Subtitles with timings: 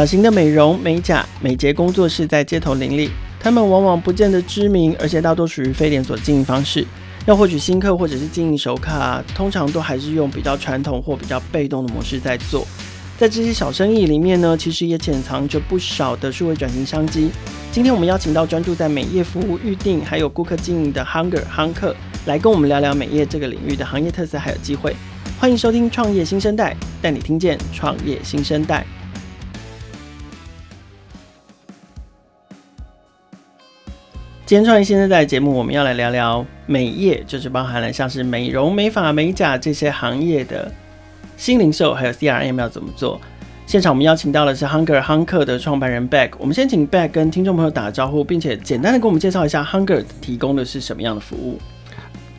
[0.00, 6.86] 小型的美容、美甲、美睫工作室在街头林立，他们往往不见得知名，而且大多属于非连锁经营方式。
[7.26, 12.66] 要获取新客或者是经营熟客啊，通常都还是用比较传统或比较被动的模式在做。
[13.18, 17.30] 在这些小生意里面呢，其实也潜藏着不少的数位转型商机。
[17.70, 21.94] 今天我们邀请到专注在美业服务预订还有顾客经营的 Hunger 亨客，
[22.24, 24.96] 来跟我们聊聊美业这个领域的行业特色还有机会。
[25.38, 28.86] 欢迎收听创业新生代，带你听见创业新生代。
[34.50, 40.68] 今天创业新声带节目，我们要来聊聊美业，就是包含了像是美容、美发、美甲这些行业的。
[41.36, 43.20] 新零售还有 CRM 要怎么做？
[43.64, 46.30] 现场我们邀请到的是 Hunger 亨客的创办人 Back，。
[46.36, 51.56] 我们先请 Back 跟听众朋友打个招呼，并且简单的给我们介绍一下 Hunger 提供的是什么样的服务。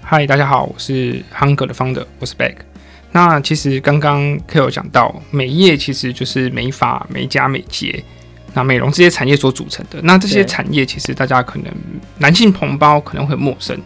[0.01, 2.55] 嗨，大家好，我是 Hunger 的 founder，我是 Back。
[3.13, 8.03] 那其实刚刚 K 有讲到，美业其实就是美发、美甲、美睫，
[8.53, 9.99] 那美容这些产业所组成的。
[10.03, 11.71] 那这些产业其实大家可能
[12.17, 13.79] 男性同胞可能会陌生。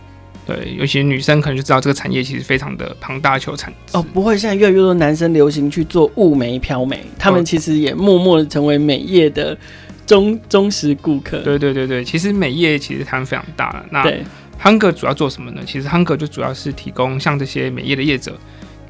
[0.46, 4.02] 对，尤其女生可能就知道这个产业其实非常的庞大求产哦。
[4.14, 9.58] 不会，现在越来越多男生流行去做雾眉漂眉，他们其实也默默的成为美业的
[10.06, 11.40] 忠忠实顾客。
[11.40, 13.86] 对对对对，其实美业其实他们非常大了。
[13.90, 14.06] 那
[14.62, 15.62] Hunger 主要做什么呢？
[15.66, 18.38] 其实 Hunger 就主要是提供像这些美业的业者，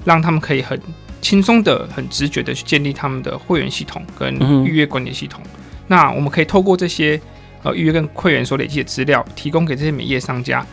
[0.04, 0.78] 让他们可以很
[1.22, 5.42] 轻松的、很直觉的去建立他们的会员系统跟预约管理系统。
[5.46, 5.55] 嗯、
[5.88, 7.20] 那我们可以透过这些
[7.64, 10.66] 呃预约跟会员所累积的资料，提供给这些美业商家。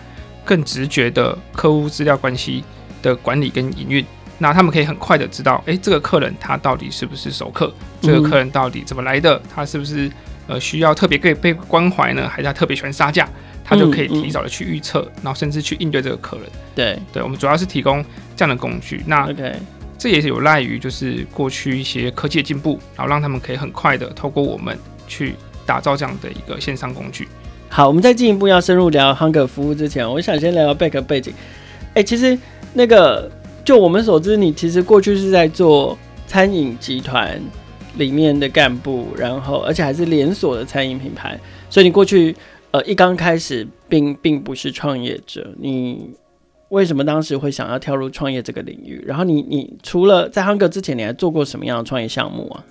[0.44, 2.64] 更直觉的客户资料关系
[3.00, 4.05] 的管理跟营运，
[4.38, 7.72] 那他们可以很快的知道，诶、欸，这个客人他到底是不是熟客？
[8.00, 9.40] 这个客人到底怎么来的？
[9.55, 10.10] 他是不是
[10.48, 12.28] 呃需要特别被被关怀呢？
[12.28, 13.28] 还是他特别喜欢杀价？
[13.64, 16.46] 他就可以提早的去预测，然后甚至去应对这个客人。
[16.74, 19.00] 对，对，我们主要是提供这样的工具。
[19.06, 19.28] 那
[19.96, 24.77] 这也是有赖于就是过去一些科技的进步，然后让他们可以很快的透过我们
[25.12, 25.34] 去
[25.66, 27.28] 打造这样的一个线上工具。
[27.68, 31.34] 好，我们再进一步要深入聊 Hunger 服务之前，我想先聊聊 Beck 背景。
[31.92, 32.39] 哎、其实
[32.73, 33.30] 那个
[33.62, 37.39] 就我们所知，你其实过去是在做餐饮集团
[37.96, 42.34] 里面的干部，然后而且还是连锁的餐饮品牌，所以你过去
[42.70, 45.52] 呃一刚开始并并不是创业者。
[45.58, 46.11] 你
[46.70, 49.02] 为什么当时会想要跳入创业这个领域？
[49.06, 52.64] 然后你你除了在 Hunger 之前，你还做过什么样的创业项目啊？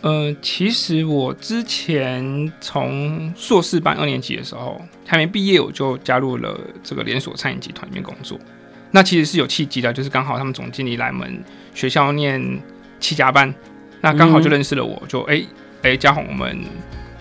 [0.00, 8.38] 呃，其实我之前从硕士班二年级的时候还没毕业，我就加入了这个连锁餐饮集团里面工作。
[8.92, 11.42] 那其实是有契机的，就是刚好他们总经理来我们
[11.74, 12.40] 学校念
[13.00, 13.52] 七家班，
[14.00, 15.44] 那刚好就认识了我，就哎
[15.82, 16.56] 哎嘉宏，我们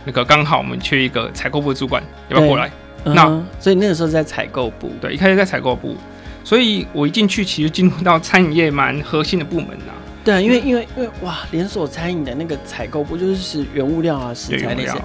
[0.05, 2.71] 那个刚好我们缺一个采购部的主管，要不要过来？
[3.05, 5.97] 嗯、那所以那个时候在采购部，对，一开始在采购部，
[6.43, 9.96] 所以我一进去其实进入到餐饮业蛮核心的部门啊。
[10.27, 15.01] 对啊，因为因为因为哇，连锁餐饮的那个采购不就是是原物料啊、食材那些，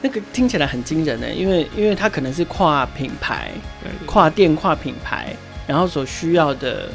[0.00, 1.30] 那个听起来很惊人呢。
[1.30, 3.50] 因为因为它可能是跨品牌、
[3.82, 5.36] 对对对跨店、跨品牌，
[5.66, 6.88] 然后所需要的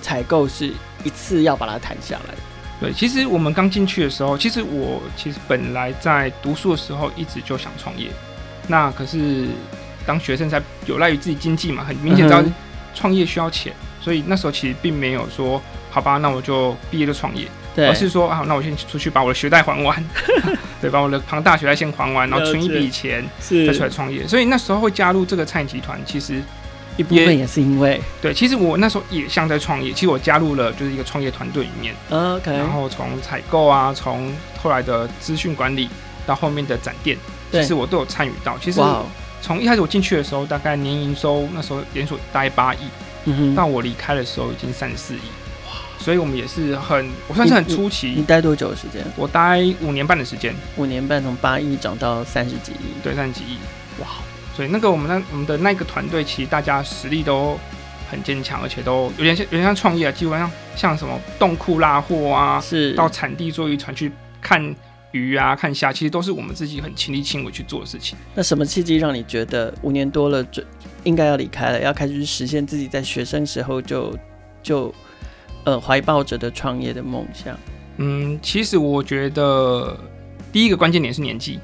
[0.00, 2.34] 采购是一次要把它谈下来。
[2.80, 8.10] 对，其实我们刚进去的时候，其实我其实本来在读书的时候一直就想创业，
[8.68, 9.48] 那可是
[10.06, 12.40] 当学生才有赖于自己经济嘛，很明显知道
[12.94, 15.60] 创业需要钱，嗯、所以那时候其实并没有说。
[15.92, 20.02] 好吧，那我就毕业就创业，对，而是说啊，那我先出去把我的学贷还完，
[20.80, 23.22] 对，把我的庞大学贷先还完，然后存一笔钱，
[23.66, 24.26] 再出来创业。
[24.26, 26.40] 所以那时候会加入这个餐饮集团，其实
[26.96, 29.92] 一部分也是因为，对，其实我那时候也像在创业。
[29.92, 35.90] 其实我加入了就是一个创业团队里面，OK，然后从采购啊，从后来的资讯管理
[36.26, 37.16] 到后面的展店，
[37.50, 38.56] 其实我都有参与到。
[38.58, 38.80] 其实
[39.42, 42.78] 从一开始我进去的时候，大概年营收那时候连锁大概八亿，
[43.24, 45.20] 嗯哼，到我离开的时候已经三十四亿。
[46.02, 48.08] 所以我们也是很，我算是很初期。
[48.08, 49.04] 你，你待多久的时间？
[49.16, 50.52] 我待五年半的时间。
[50.76, 53.00] 五年半从八亿涨到三十几亿。
[53.04, 53.56] 对，三十几亿。
[54.00, 54.08] 哇！
[54.56, 57.56] 所以那个我们那我们的那个团队，其实大家实力都
[58.10, 64.74] 很坚强，而且都有点像有点像创业啊，基本上像什么冻库拉货啊，是到产地做渔船去看
[65.12, 68.18] 鱼啊、看虾，其实都是我们自己很亲力亲为去做的事情。
[68.34, 70.62] 那什么契机让你觉得五年多了就
[71.04, 74.18] 应该要离开了，要开始去实现自己在学生时候就
[74.64, 74.92] 就。
[75.64, 77.56] 呃，怀抱着的创业的梦想。
[77.98, 79.96] 嗯，其实我觉得
[80.50, 81.60] 第一个关键点是年纪，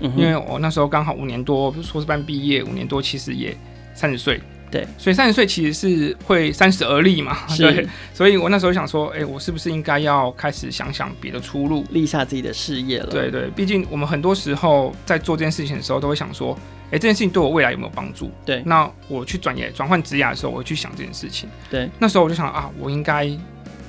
[0.00, 3.56] 嗯，因为我那时候刚好五年多，硕士班毕业，五年多其实也
[3.94, 4.40] 三十岁，
[4.70, 13.06] 对，所以三十岁其实是会三十而立嘛，对，所以我那时候想说，哎、欸，我是不是应该要开始想想别的出路，立下自己的事业了？
[13.06, 16.56] 对对，毕竟我们很多时候在做这件事情的时候，都会想说，
[16.92, 18.30] 哎、欸，这件事情对我未来有没有帮助？
[18.44, 21.48] 对，那我去转业、转换职业的时候，我会去想这件事情。
[21.70, 23.26] 对，那时候我就想啊，我应该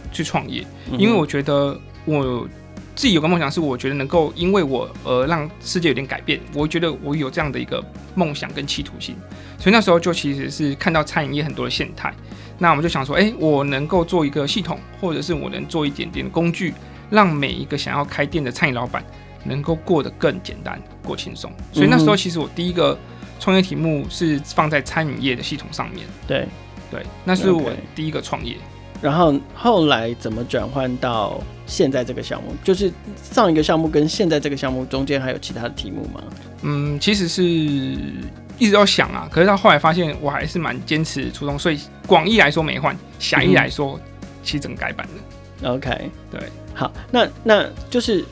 [0.10, 0.66] 去创业，
[0.98, 2.48] 因为我觉得我
[2.96, 6.40] 自己有个梦想，是我觉得能够因为我而让世界有点改变。
[6.54, 7.84] 我觉得我有这样的一个
[8.16, 9.18] 梦想跟企图心，
[9.60, 12.14] 所以那时候就其实是看到餐饮业很多的现态，
[12.58, 16.74] 那我们就想说，诶，我能够做一个系统，或者是我能做一点点工具，
[17.10, 19.04] 让每一个想要开店的餐饮老板
[19.44, 21.52] 能够过得更简单、过轻松。
[21.72, 22.98] 所以那时候其实我第一个
[23.40, 26.06] 创业题目是放在餐饮业的系统上面。
[26.28, 26.48] 对，
[26.90, 28.56] 对，那是我第一个创业。
[29.02, 32.56] 然后后来怎么转换到现在这个项目？
[32.64, 32.90] 就是
[33.22, 36.24] 上一个项目跟现在这个项目中间还有其他的题目吗？
[36.62, 44.00] 嗯，其实是一直要想啊，可是到后来发现我还是蛮坚持初衷，所以广义来说没换，狭义来说
[44.42, 45.74] 其实整个改版了。
[45.74, 46.40] OK，对，
[46.74, 48.24] 好，那那就是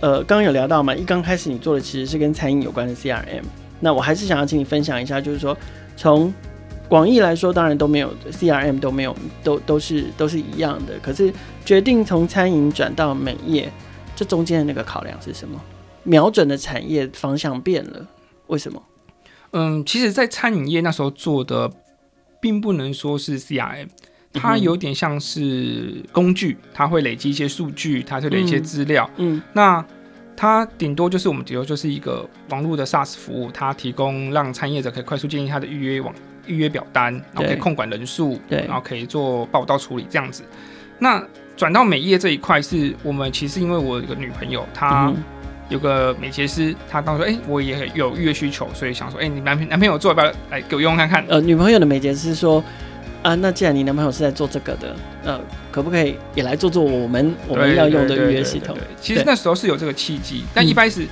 [0.00, 3.42] 呃，刚刚有聊到嘛，一刚开始你做的其实是跟餐饮有关的 CRM，
[3.80, 5.56] 那我还是想要请你分享一下，就是说
[5.96, 6.32] 从。
[6.88, 10.96] 广义来说，当然都没有 CRM 都没有，都都是都是一样的。
[11.02, 11.32] 可是
[11.64, 13.68] 决定从餐饮转到美业，
[14.14, 15.60] 这中间的那个考量是什么？
[16.04, 18.06] 瞄准的产业方向变了，
[18.46, 18.80] 为什么？
[19.50, 21.68] 嗯，其实，在餐饮业那时候做的，
[22.40, 23.88] 并不能说是 CRM，
[24.36, 29.08] 它有点像是工具，它会累积一些数据，它会累积一些资料。
[29.16, 29.84] 嗯，嗯，那
[30.36, 36.14] 它顶多就是我们比如就是一个网络的 SaaS 服务，它提供让参业者可以快速建立他的预约网。
[36.48, 40.44] 预约表单，然后可以控管人数，对，然后可以做报道处理这样子。
[41.00, 41.20] 那
[41.56, 45.12] 转到美业这一块，是我们其实因为我有个女朋友，她
[45.68, 51.24] 有个美睫师，她当时说，哎、欸，我也有预约需求，所以想说，哎、欸，你男朋男朋友做要不要来给我用看看？
[51.26, 52.62] 呃，女朋友的美睫师说，
[53.26, 54.94] 啊，那既然你男朋友是在做这个的，
[55.24, 55.40] 呃，
[55.72, 58.76] 可不可以也来做做我们我们要用的预约系统？
[59.00, 61.06] 其实那时候是有这个契机，但一般是。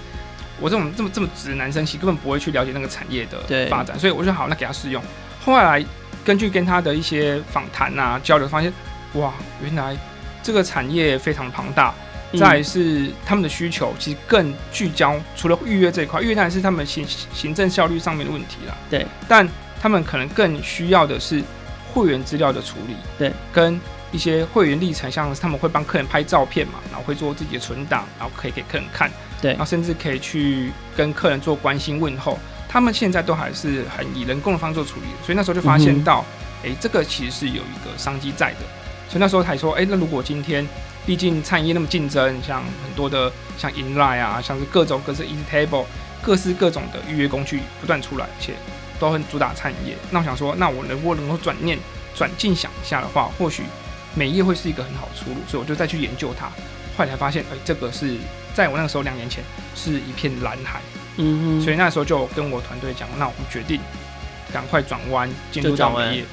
[0.61, 5.03] 我这种这么这么直的男生，其实根本不会去了解那个产业的发展，所以我就好，那给他试用。
[5.45, 5.85] 后来
[6.25, 8.73] 根据跟他的一些访谈啊交流，发现
[9.15, 9.97] 哇，原来
[10.45, 11.93] 这个产业非常庞大。
[12.39, 18.75] 再是他们的需求其实更聚焦，除了预约这一块，预约当然是他们行行政效率上面的问题啦。
[18.91, 19.49] 对，但
[19.81, 21.43] 他们可能更需要的是
[21.95, 22.97] 会员资料的处理。
[23.17, 23.81] 对，跟
[24.11, 29.11] 一些会员历程，像他们会帮客人拍照片嘛，然后会做自己的存档，然后可以给客人看。
[29.41, 32.39] 对，然后甚至可以去跟客人做关心问候，
[32.69, 36.25] 他们现在都还是很以人工的方式做处理，所以那时候就发现到，
[36.63, 38.61] 哎、嗯，这个其实是有一个商机在的，
[39.09, 40.67] 所以那时候才说，哎，那如果今天，
[41.05, 45.85] 毕竟餐饮业那么竞争，像很多的像 InLine 啊，像是各种各式 EasyTable，
[46.23, 48.55] 各式各种的预约工具不断出来，而且
[49.05, 51.79] 都很主打餐饮业，那我想说，那我能不能够转念
[52.15, 53.63] 转进想一下的话，或许
[54.15, 56.47] 美业会是一个很好的出路，所以我就再去研究它。
[56.97, 58.17] 后来才发现，哎，这个是
[58.55, 59.43] 在我那个时候两年前
[59.75, 60.81] 是一片蓝海，
[61.17, 63.81] 嗯哼，所以那时候就跟我团队讲，那我们决定
[64.53, 66.25] 赶快转弯进入到美业。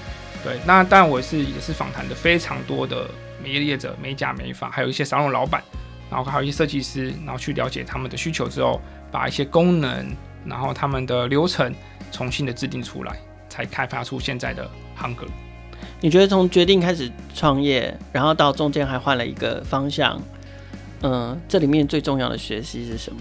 [0.43, 3.09] 对，那当然我是也是访谈的非常多的
[3.43, 5.63] 美业业者、美甲、美发，还有一些沙龙老板，
[6.09, 8.79] 然后还有一些设计师，然后去了解他们的需求之后，
[9.11, 10.15] 把一些功能，
[10.45, 11.73] 然后他们的流程
[12.11, 13.17] 重新的制定出来，
[13.49, 14.69] 才开发出现在的
[14.99, 15.27] Hunger。
[15.99, 20.21] 你觉得从决定开始创业，然后到中间还换了一个方向？
[21.01, 23.19] 嗯，这里面最重要的学习是什么？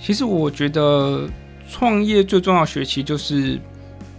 [0.00, 1.28] 其实我觉得
[1.70, 3.58] 创业最重要的学习就是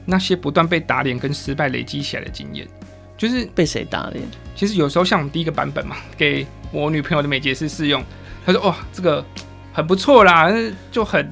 [0.06, 2.68] 那些不断被打脸跟失败累积起来的经验。
[3.16, 4.26] 就是被谁打脸？
[4.56, 8.04] 其实有时候像我们第一个版本嘛，给我女朋友的美睫师试用，
[8.46, 9.24] 她说：“哇，这个
[9.72, 10.52] 很不错啦，
[10.92, 11.32] 就很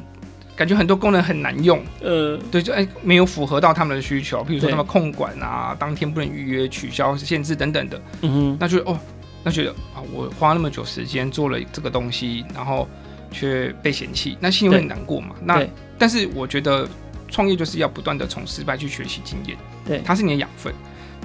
[0.62, 8.02] 感觉很多功能很难用。”呃，对，就哎没有符合到他们的需求，比如说他们控管啊，当天不能预约、取消、限制等等的。
[8.22, 8.96] 嗯哼，那就哦。
[9.44, 12.88] 那觉得啊，我花那么久时间做了这个东西，然后
[13.32, 15.34] 却被嫌弃，那心里会很难过嘛？
[15.44, 15.66] 那
[15.98, 16.88] 但是我觉得
[17.28, 20.72] 创业就是要不断的从失败去学习经验，对，它是你的养分。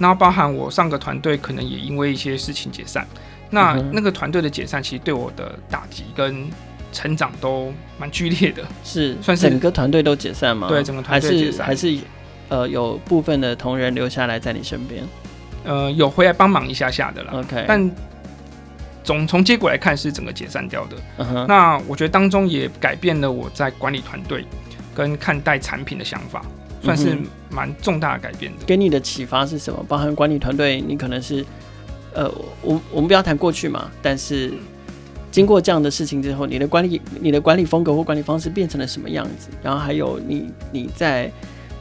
[0.00, 3.06] 然后包含我上个团队可能也因为一些事情解散，
[3.50, 6.48] 那、嗯、那个团队的解散其实对我的打击跟
[6.96, 10.66] 成长都蛮剧烈的，是算是整个团队都解散吗？
[10.66, 11.94] 对，整个团队解散，还是
[12.48, 15.04] 呃有部分的同仁留下来在你身边。
[15.64, 17.32] 呃，有回来帮忙一下下的啦。
[17.34, 17.90] OK，但
[19.04, 20.96] 总从结果来看是整个解散掉的。
[21.22, 21.46] Uh -huh.
[21.46, 24.46] 那我觉得当中也改变了我在管理团队
[24.94, 26.42] 跟看待产品的想法，
[26.82, 27.18] 算是
[27.50, 28.64] 蛮重大的改变的。
[28.64, 29.84] 给你的启发是什么？
[29.86, 31.44] 包含管理团队，你可能是
[32.14, 34.54] 呃，我我们不要谈过去嘛，但是
[35.36, 39.50] 经过这样的事情之后，你的管理你的管理风格或管理方式变成了什么样子？
[39.62, 41.30] 然后还有你你在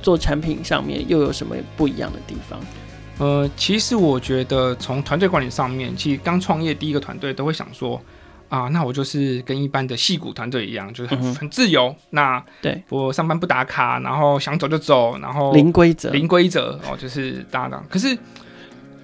[0.02, 2.60] 做产品上面又有什么不一样的地方？
[3.18, 7.98] 呃，其实我觉得从团队管理上面，其实刚创业第一个团队都会想说，
[8.50, 11.96] 啊，那我就是跟一般的戏骨团队一样，就是很、嗯、很自由。
[12.10, 17.86] 那对我上班不打卡，然后想走就走，然后零规则，零规则哦，就是搭档。
[17.90, 18.18] 可是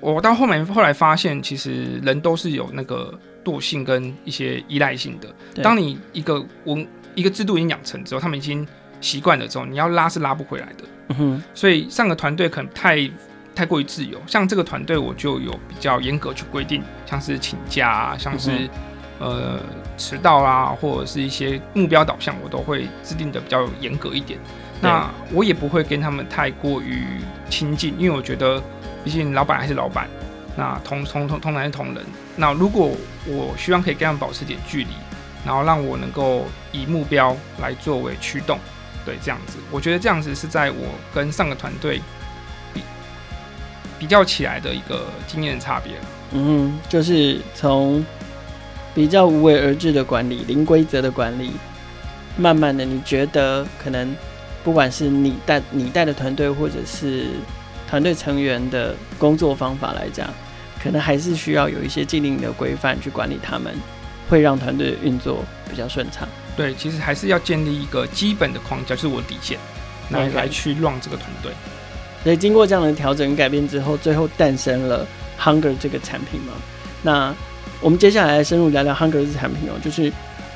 [0.01, 3.13] 我到后面后来发现，其实人都是有那个
[3.45, 5.61] 惰性跟一些依赖性的。
[5.61, 8.67] 当你一个文一个制度已经养成之后，他们已经
[8.99, 10.83] 习惯了之后，你要拉是拉不回来的。
[11.09, 11.43] 嗯哼。
[11.53, 13.07] 所以上个团队可能太
[13.53, 18.49] 太过于自由，像这个团队我就有比较严格去规定，像是请假啊，像是、
[19.19, 19.59] 嗯、呃
[19.97, 24.39] 迟到啊，或者是一些目标导向，我都会制定的比较严格一点。
[24.81, 27.03] 那我也不会跟他们太过于
[27.51, 28.59] 亲近，因为我觉得。
[29.03, 30.07] 毕竟老板还是老板，
[30.55, 32.05] 那同同同同仁是同仁。
[32.35, 32.91] 那如果
[33.25, 34.89] 我希望可以跟他们保持点距离，
[35.45, 38.57] 然后让我能够以目标来作为驱动，
[39.05, 42.01] 对，这样子，我觉得这样子是在我跟上个团队
[42.73, 42.81] 比
[43.99, 45.93] 比较起来的一个经验差别。
[46.31, 48.05] 嗯，就是从
[48.93, 51.51] 比较无为而治的管理、零规则的管理，
[52.37, 54.15] 慢慢的，你觉得可能
[54.63, 57.25] 不管是你带你带的团队，或者是
[57.91, 60.25] 团队成员的工作方法来讲，
[60.81, 63.75] 可能还是需要有一些既定的规范去管理他们，
[64.29, 66.25] 会让团队运作比较顺畅。
[66.55, 69.59] 对，其实还是要建立一个基本的框架，就是我的底线，
[70.09, 71.51] 来.来去 run 这个团队。
[72.23, 75.05] 所以经过这样的调整改变之后，最后诞生了
[75.37, 76.53] Hunger 这个产品嘛。
[77.01, 77.35] 那
[77.81, 80.09] 我们接下来深入聊聊 Hunger 这个产品哦，就是。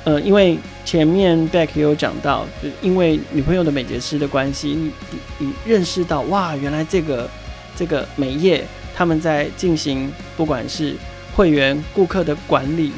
[0.05, 4.91] 呃，因为前面 Beck 也有讲到，就因为女朋友的美睫师的关系，你
[5.39, 7.27] 你认识到哇，原来这个
[7.75, 8.63] 这个美业
[8.95, 10.95] 他们在进行不管是
[11.35, 12.91] 会员顾客的管理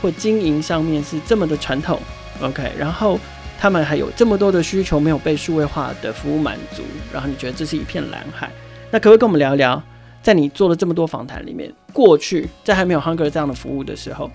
[0.00, 2.00] 或经营上面是这么的传统
[2.40, 3.20] ，OK，然后
[3.60, 8.50] 他们还有这么多的需求没有被数位化的服务满足，然后你觉得这是一片蓝海，
[8.90, 9.82] 那可不可以跟我们聊一聊，
[10.22, 14.30] 在你做了这么多访谈里面，过去在还没有 Hunger 这样的服务的时候？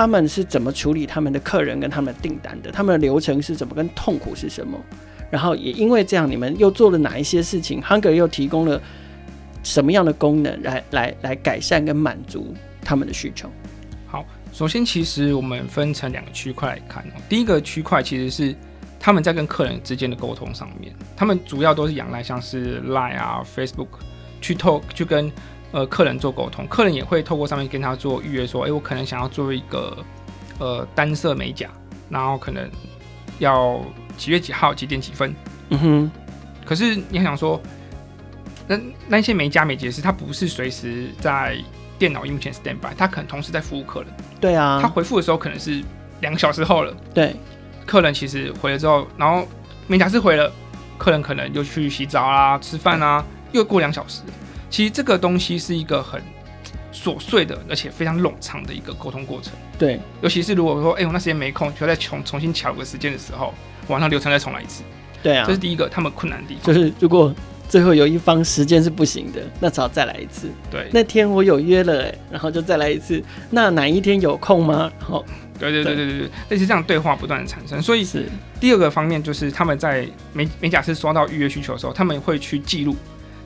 [0.00, 2.72] 他们是怎么处理他们的客人跟他们的订单的？
[2.72, 3.74] 他们的流程是怎么？
[3.74, 4.80] 跟痛苦是什么？
[5.30, 8.80] 然后也因为这样，你们又做了哪一些事情？Hunger 又提供了
[9.62, 13.50] 什么样的功能来来来改善跟满足他们的需求？
[14.06, 17.20] 好，首先其实我们分成两个区块来看哦。
[17.28, 18.56] 第一个区块其实是
[18.98, 23.88] 他们在跟客人之间的沟通上面，他们主要都是仰赖像是 Line 啊、Facebook
[24.40, 25.30] 去 talk 去跟。
[25.72, 29.96] 呃，客人做沟通，客人也会透过上面跟他做预约，说，哎、欸，我可能想要做一个
[30.58, 31.68] 呃单色美甲，
[32.08, 32.68] 然后可能
[33.38, 33.80] 要
[34.16, 35.34] 几月几号几点几分。
[35.68, 36.10] 嗯哼。
[36.64, 37.60] 可是你想说，
[38.66, 41.56] 那那些美甲美睫师他不是随时在
[41.98, 44.08] 电脑荧幕前 stand by，他可能同时在服务客人。
[44.40, 44.80] 对啊。
[44.82, 45.82] 他回复的时候可能是
[46.20, 46.92] 两个小时后了。
[47.14, 47.34] 对。
[47.86, 49.46] 客人其实回了之后，然后
[49.86, 50.52] 美甲师回了，
[50.98, 54.22] 客人可能又去洗澡啊、吃饭啊，又过两小时。
[54.70, 56.22] 其实这个东西是一个很
[56.92, 59.52] 琐碎的，而且非常冗长的一个沟通过程。
[59.78, 63.52] 对，尤其是如果说，哎、欸，我那时间没空，需要再重重新调个时间的时候，
[63.88, 64.82] 网上流程再重来一次。
[65.22, 66.64] 对啊，这是第一个他们困难的地方。
[66.64, 67.34] 就是如果
[67.68, 70.48] 最后有一方时间是不行的，那只好再来一次。
[70.70, 73.22] 对，那天我有约了，哎，然后就再来一次。
[73.50, 74.90] 那哪一天有空吗？
[74.98, 75.24] 然后，
[75.58, 77.80] 对对对对对对，类似这样对话不断的产生。
[77.80, 82.96] 所以是第二个方面，就是他们在美美甲师收到预约需求的时候，他们会去记录。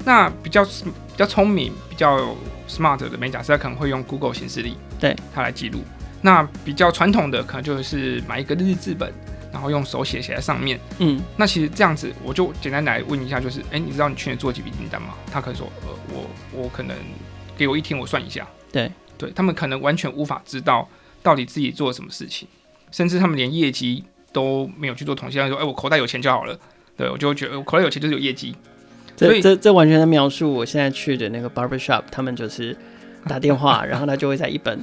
[0.04, 2.36] 那比较比较聪明、比较
[2.68, 5.80] smart 的美甲师，他可能会用 Google 显示力，对，他来记录。
[6.20, 9.12] 那比较传统的，可能就是买一个日志本，
[9.52, 10.80] 然后用手写写在上面。
[10.98, 15.14] 嗯，那其实这样子，我就简单来问一下，就是，哎、欸，你知道你去年做几笔订单吗？
[15.30, 16.30] 他可能说，呃，我
[16.62, 16.96] 我可能
[17.56, 18.46] 给我一天，我算一下。
[18.72, 20.88] 对，对他们可能完全无法知道
[21.22, 22.48] 到底自己做了什么事情，
[22.90, 26.58] 甚至他们连业绩都没有去做统计，他说，哎、欸，我口袋有钱就好了。
[26.96, 28.56] 对，我就会觉得我口袋有钱就是有业绩。
[29.16, 32.76] 这这这完全在描述，我现在去的那个 barber shop，他们就是
[33.28, 34.78] 打电话， 然后他就会在一本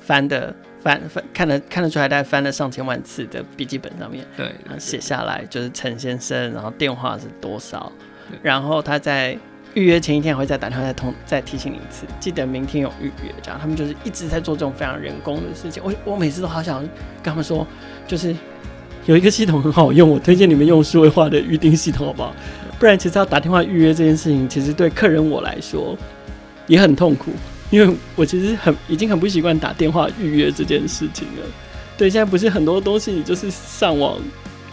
[0.00, 7.92] 翻的翻翻看得看得出来，大概翻了上千万次的笔记本上面，对，然后写下来就是陈先生，然后电话是多少，
[8.42, 9.36] 然后他在
[9.74, 15.82] 预约前一天会再打电话再通再提醒你一次，记得明天有预约，这样他们就是一直在做这种非常人工的事情。
[15.84, 16.80] 我我每次都好想
[17.22, 17.66] 跟他们说，
[18.06, 18.34] 就是
[19.06, 22.34] 有一个系统很好用，我推荐你们用数位化的预订系统，好不好？
[22.78, 25.96] 不然，其实要打电话预约这件事情，其实对客人我来说
[26.66, 27.32] 也很痛苦，
[27.70, 31.46] 因为我其实很已经很不习惯打电话预约这件事情了。
[31.96, 34.18] 对，现在不是很多东西你就是上网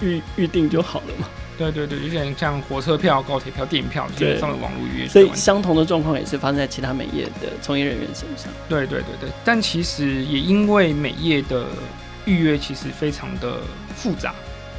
[0.01, 1.27] 预预定就好了嘛？
[1.57, 5.07] 对对对，有点像火车票、高铁票、电影票，就是上了网络预约。
[5.07, 8.51] 所以相同的状况也是发生在其他美业的从业人员身上。
[8.69, 11.65] 对对对对，但其实也因为美业的
[12.25, 13.59] 预约其实非常的
[13.95, 14.35] 复杂。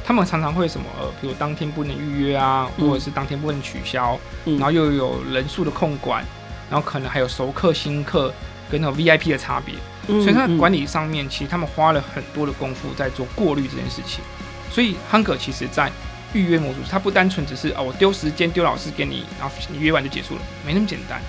[0.07, 6.23] 他们常常会什么呃，比如当天不能预约啊，或者是当天不能取消，嗯、然后又有人数的控管，
[6.71, 8.33] 然后可能还有熟客、新客
[8.71, 9.75] 跟那种 VIP 的差别，
[10.07, 14.23] 嗯、所以他在管理上面，其实他们花了很多的功夫在做过滤这件事情。
[14.71, 15.91] 所以 Hunger 其实在
[16.31, 21.21] 预约模组，它不单纯只是啊、哦，我丢时间丢老师给你，然后你约完就结束了，没那么简单。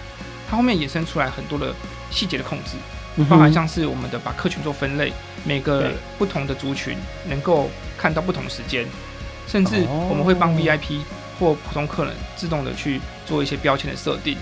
[0.49, 1.75] 它后面衍生出来很多的
[2.12, 2.76] 细节的控制，
[3.29, 5.12] 包含像是我们的把客群做分类，
[5.45, 6.97] 每个不同的族群
[7.29, 8.87] 能够看到不同时间，
[9.47, 11.00] 甚至我们会帮 VIP
[11.38, 14.37] 或普通客人自动的去做一些标签的设定，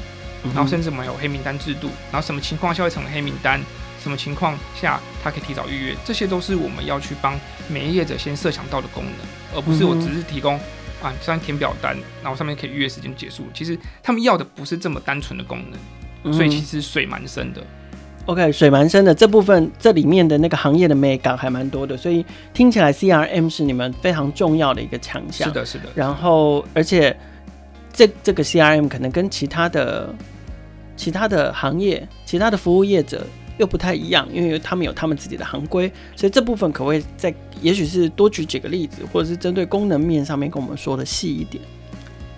[0.55, 3.61] 然后甚至我们有黑名单制度，然后什么情况下会成为黑名单，
[4.03, 9.13] 什么情况下他可以提早预约，这些都是我们要去帮每一业者先设想到的功能，
[9.55, 10.59] 而不是我只是提供。
[11.03, 13.47] 啊，虽填表单，然后上面可以预约时间结束。
[13.53, 15.79] 其实他们要的不是这么单纯的功能，
[16.25, 17.63] 嗯、所以其实水蛮深的。
[18.27, 25.49] OK，水蛮深的这部分，这里面的那个行业的美感还蛮多的，所以听起来 CRM 是你们非常重要的一个强项。
[25.49, 25.85] 是的，是的。
[25.95, 27.17] 然后，而且
[27.93, 30.15] 这这个 CRM 可能跟其他的
[30.97, 33.27] 其他的行业、其他的服务业者。
[33.59, 41.65] 又不太一样，因为他们有他们自己的行规，所以这部分可不可以再，也许是多举几个例子，或者是针对功能面上面跟我们说的细一点。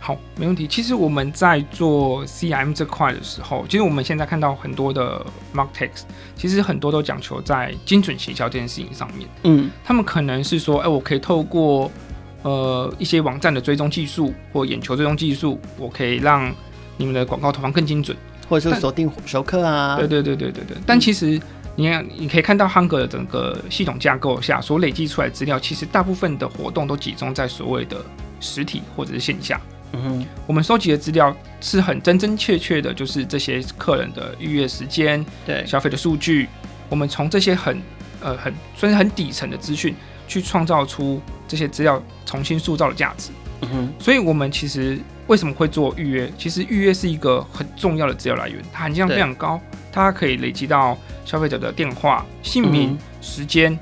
[0.08, 0.66] 好，没问题。
[0.66, 5.22] 其实我们在做 CRM 这块的时候，其实我们现在看到很多的
[5.54, 9.28] Mark Text，其实很多都讲求在精准行销这件事情上面。
[9.42, 11.92] 嗯，他们可能是说，哎、欸，我可以透过
[12.40, 16.50] 呃一些网站的追踪技术或眼球追踪技术，我可以让
[16.96, 18.16] 你们的广告投放更精准。
[18.48, 20.76] 或者是锁定熟客啊，对对对对对对。
[20.86, 21.38] 但其实
[21.76, 28.02] 你看，你可以看到 Hunger 的整个系统架构下所累积出来的资料，其实大部分的活动都集中在所谓的
[28.40, 29.60] 实体或者是线下。
[29.92, 36.48] 嗯哼，我们收集的资料是很真真切切的，就是这些客人的预约时间、对消费的数据，
[36.88, 37.80] 我们从这些很
[38.20, 39.94] 呃很算是很底层的资讯，
[40.26, 43.30] 去创造出这些资料重新塑造的价值。
[43.62, 44.98] 嗯哼，所以我们其实。
[45.28, 46.32] 为什么会做预约？
[46.38, 49.60] 其实预约是一个很重要的资料来源，它含金量非常高，
[49.92, 53.78] 它可以累积到消费者的电话、姓名、嗯、时间，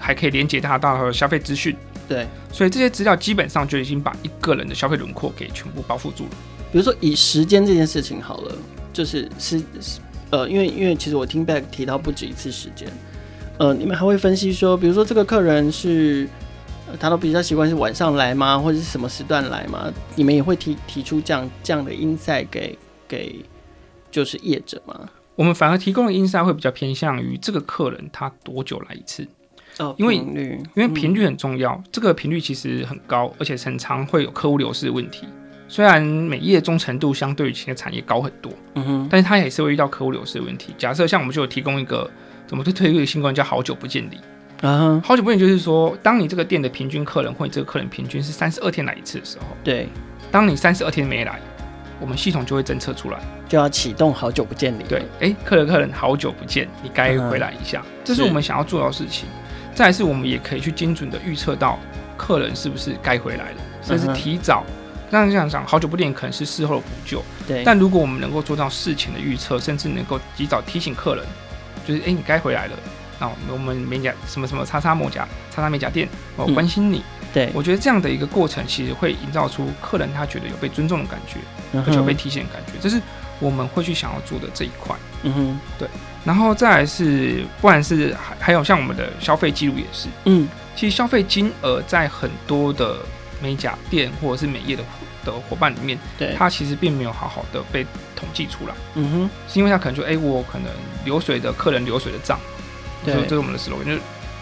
[0.00, 1.76] 还可以连接他到消费资讯。
[2.08, 6.30] 对，所以这些资料基本上就已经把一个人的消费轮廓给全部包覆住了。
[6.72, 8.54] 比如说以时间这件事情好了，
[8.92, 9.62] 就是是
[10.30, 12.88] 呃，因为因为其实我听 Back 提到不止一次时间，
[13.58, 16.28] 呃，你们还会分析说，比如说这个客人是。
[17.00, 19.92] 他都比较习惯是晚上来吗，或者是什么时段来吗？
[20.14, 23.44] 你们也会提提出这样这样的 insight 给给
[24.08, 24.96] 就是业者吗？
[25.34, 29.26] 我们反而提供的 insight 会比较偏向于这个客人他多久来一次
[29.78, 35.26] 哦，因为频率，因为频率很重要，嗯、这个频率其实很高，而且很常会有客户流失的问题。
[35.68, 40.72] 虽然美业忠诚度相对于其他产业高很多，嗯哼，但是它也是会遇到客户流失的问题。
[40.78, 42.08] 假设像我们就有提供一个，
[42.46, 44.18] 怎么就推一个新功能叫好久不见礼。
[44.62, 49.88] 啊，好久不见就是说，当你这个店的平均客人或你这个客人平均是三十二天来一次的时候，对，
[50.30, 51.38] 当你三十二天没来，
[52.00, 54.84] 我们系统就会侦测出来，就要启动好久不见礼。
[54.88, 59.28] 对，哎、欸，客人客人好久不见，你该回来一下，这是我们想要做到的事情。
[59.76, 61.78] 再来是，我们也可以去精准的预测到
[62.16, 64.64] 客人是不是该回来了，甚至提早。
[65.10, 67.62] 刚刚这样讲，好久不见可能是事后的补救，对。
[67.62, 71.22] 但如果我们能够做到事前的预测，甚至能够及早提醒客人，
[71.86, 72.72] 就是哎、欸，你该回来了。
[73.20, 77.00] 那我们美甲什么什么叉叉美甲叉叉美甲店，我关心你。
[77.20, 81.36] 嗯、对，我觉得这样的一个过程，其实会营造出客人他觉得有被尊重的感觉，
[81.78, 82.98] 而且有被提醒的感觉，这是
[83.40, 84.96] 我们会去想要做的这一块。
[85.22, 85.86] 嗯哼，对。
[86.26, 92.96] 然后再来是，不管是还还有像我们的消费记录也是，嗯，其实消费金额在很多的
[93.40, 94.82] 美甲店或者是美业的
[95.24, 97.86] 的伙伴里面，对，它其实并没有好好的被
[98.16, 98.74] 统计出来。
[98.94, 100.68] 嗯哼，是因为他可能就哎、欸，我可能
[101.04, 102.38] 流水的客人流水的账。
[103.04, 104.00] 对，这是我们的 slogan，就是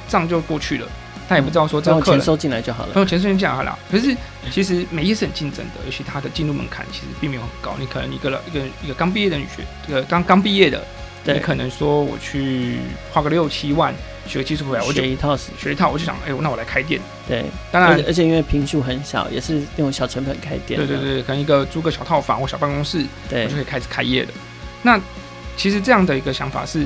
[0.08, 0.88] 账就过去了，
[1.28, 3.78] 他也不知道说这个客人钱收进来就好了，用钱收进来就好了。
[3.90, 4.16] 可是
[4.50, 7.74] 其实美业是很竞争的，而且它的进入门槛其实并没有很高。
[7.78, 10.82] 你可能一个一个一个刚毕业的女学，这个刚刚毕业的，
[11.24, 12.78] 你可能说我去
[13.12, 13.94] 花个六七万
[14.26, 17.00] 学技术回来，我就学一套，学一套，我就想，哎呦，那我来开店。
[17.26, 20.78] 对，当然，而且因为平数很小，也是用小成本开店。
[20.78, 24.32] 对对对，可能一个租个小套房或小办公室，对，我就可以开始开业的。
[24.82, 25.00] 那
[25.56, 26.84] 其实这样的一个想法是。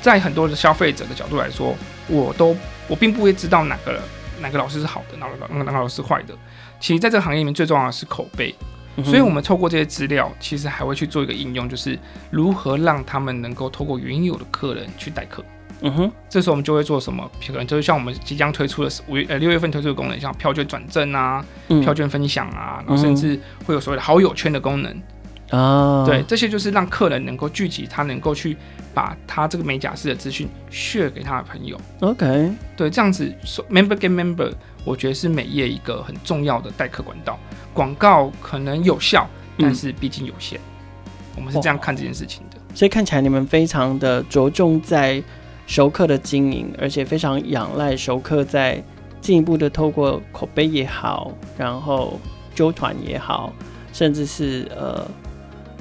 [0.00, 1.76] 在很多的消费者的角度来说，
[2.08, 2.56] 我都
[2.88, 4.02] 我并不会知道哪个
[4.40, 6.34] 哪个老师是好的，哪个哪个哪个老师是坏的。
[6.80, 8.52] 其实，在这个行业里面，最重要的是口碑。
[8.96, 11.98] 嗯、所以，我们透过这些资料，其实还会去做一个应用，就是
[12.30, 15.44] 如何让他们能够透过原有的客人去代客。
[15.84, 17.28] 嗯哼，这时候我们就会做什么？
[17.46, 25.02] 可能就是像我们即将推出的五月呃六月份推出的功能，像票券转正啊、嗯、票券分享啊，然后甚至会有所谓的好友圈的功能。
[25.50, 28.56] 啊，对，这些就是让客人能够聚集，他能够去
[28.94, 31.78] 把他这个美甲师的资讯 share 给他的朋友。
[32.00, 34.50] OK，对，这样子说 member get member，
[34.84, 37.38] 我觉得是美业一个很重要的待客管道。
[37.72, 39.26] 广告可能有效，
[39.58, 42.56] 但是毕竟有限，嗯，我们是这样看这件事情的。
[42.74, 45.22] 所以看起来你们非常的着重在
[45.66, 48.82] 熟客的经营，而且非常仰赖熟客在
[49.20, 52.18] 进一步的透过口碑也好，然后
[52.54, 53.52] 揪团也好，
[53.92, 55.06] 甚至是呃。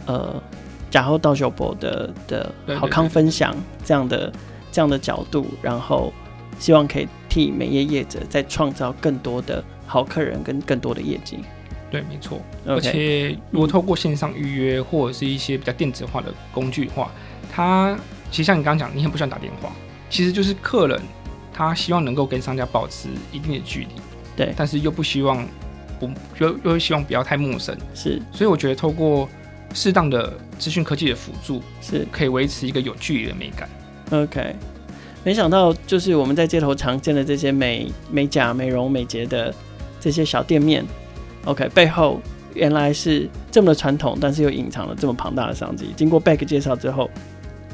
[0.07, 0.33] 呃，
[0.89, 4.33] 假后到手博的的好康分享这样的
[4.71, 6.11] 这样的角度，然后
[6.57, 11.39] 希望可以替美业业者在创造更多的好客人跟更多的业绩。
[11.89, 12.41] 对，没错。
[12.65, 17.09] 而且如果透过线上预约或者是一些比较电子化的工具的话，
[17.49, 17.97] 它
[18.29, 19.71] 其实像你刚刚讲，你很不喜欢打电话，
[20.09, 21.01] 其实就是客人
[21.53, 23.87] 他希望能够跟商家保持一定的距离，
[24.35, 25.47] 对，但是又不希望
[25.99, 28.21] 不又又希望不要太陌生，是。
[28.33, 29.29] 所以我觉得透过
[29.73, 33.69] 适当的资讯科技的辅助，是可以维持一个有距离的美感。
[34.11, 34.53] OK，
[35.23, 39.53] 没想到就是我们在街头常见的这些美美甲、美容、美睫的
[39.99, 40.83] 这些小店面。
[41.45, 42.19] OK，背后
[42.53, 45.87] 原来是这么的传统，但是又隐藏了这么庞大的商机。
[45.95, 47.09] 经过 Beck 介绍之后，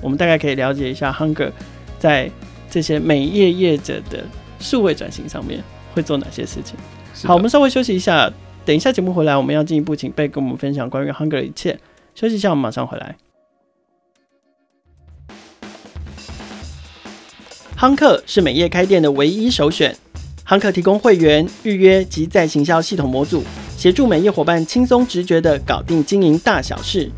[0.01, 1.51] 我们大概可以了解一下 Hunger
[1.99, 2.29] 在
[2.69, 4.23] 这些美业业者的
[4.59, 6.77] 数位转型上面会做哪些事情。
[7.25, 8.31] 好，我们稍微休息一下，
[8.65, 11.79] 等一下节目回来，我们要进一步请 Beck 跟我们分享关于 Hunger 的一切。
[12.13, 13.15] 休息一下，我们马上回来。
[17.79, 19.95] Hunger 是美业开店的唯一首选。
[20.43, 23.43] 亨客提供会员预约及在行销系统模组，
[23.77, 27.11] 协助美业伙伴轻松直觉地搞定经营大小事。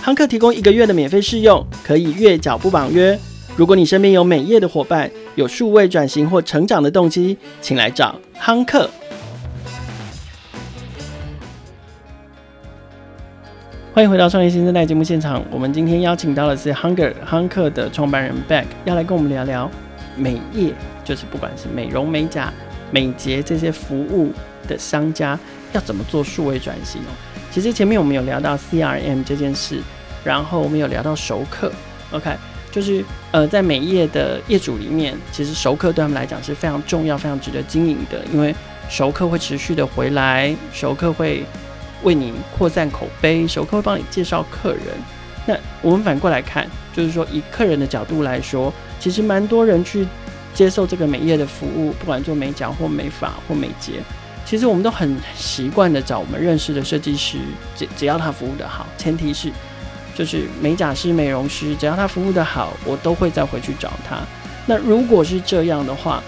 [0.00, 3.18] 亨客提供一个月的免费试用，可以月缴不绑约。
[3.54, 8.88] 如果你身边有美业的伙伴，有数位转型或成长的动机，请来找亨客。
[13.92, 19.70] 欢迎回到创业新生代节目现场，我们今天邀请到的是 Hunger 亨客的创办人 Beck，要来跟我们聊聊
[20.18, 22.52] 美业，就是不管是美容美甲。
[22.90, 24.32] 美睫这些服务
[24.66, 25.38] 的商家
[25.74, 27.12] 要怎么做数位转型哦？
[27.50, 29.82] 其实前面我们有聊到 CRM 这件事，
[30.24, 31.70] 然后我们有聊到熟客
[32.12, 32.34] ，OK，
[32.72, 38.54] 就是呃在美业的业主里面，其实熟客对他们来讲是非常重要、非常值得经营的，因为
[38.88, 41.44] 熟客会持续的回来，熟客会
[42.04, 44.82] 为你扩散口碑，熟客会帮你介绍客人。
[45.48, 50.06] 那我们反过来看，就是说以客人的角度来说，其实蛮多人去。
[50.54, 54.02] 接受这个美业的服务，不管做美甲或美发或美睫，
[54.44, 57.38] 其实我们都很习惯的找我们认识的设计师，
[57.76, 59.52] 只只要他服务的好，前提是
[60.16, 64.18] 就是美甲师、美容师，只要他服务的好，我都会再回去找他。
[64.66, 66.20] 那如果是这样的话，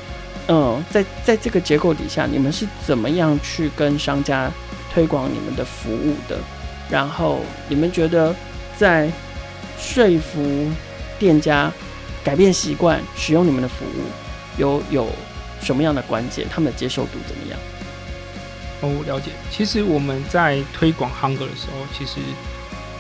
[0.46, 4.48] 嗯，在在这个结构底下，你们是怎么样去跟商家
[4.94, 6.38] 推广你们的服务的？
[6.88, 8.32] 然后你们觉得
[8.80, 9.12] 在
[9.78, 10.72] 说服
[11.18, 11.70] 店家
[12.24, 14.06] 改变习惯，使用你们的服务，
[14.56, 15.06] 有有
[15.60, 16.46] 什么样的关键？
[16.48, 17.60] 他们的接受度怎么样？
[18.80, 19.32] 哦，我了解。
[19.50, 22.20] 其实我们在推广 Hunger 的时候，其实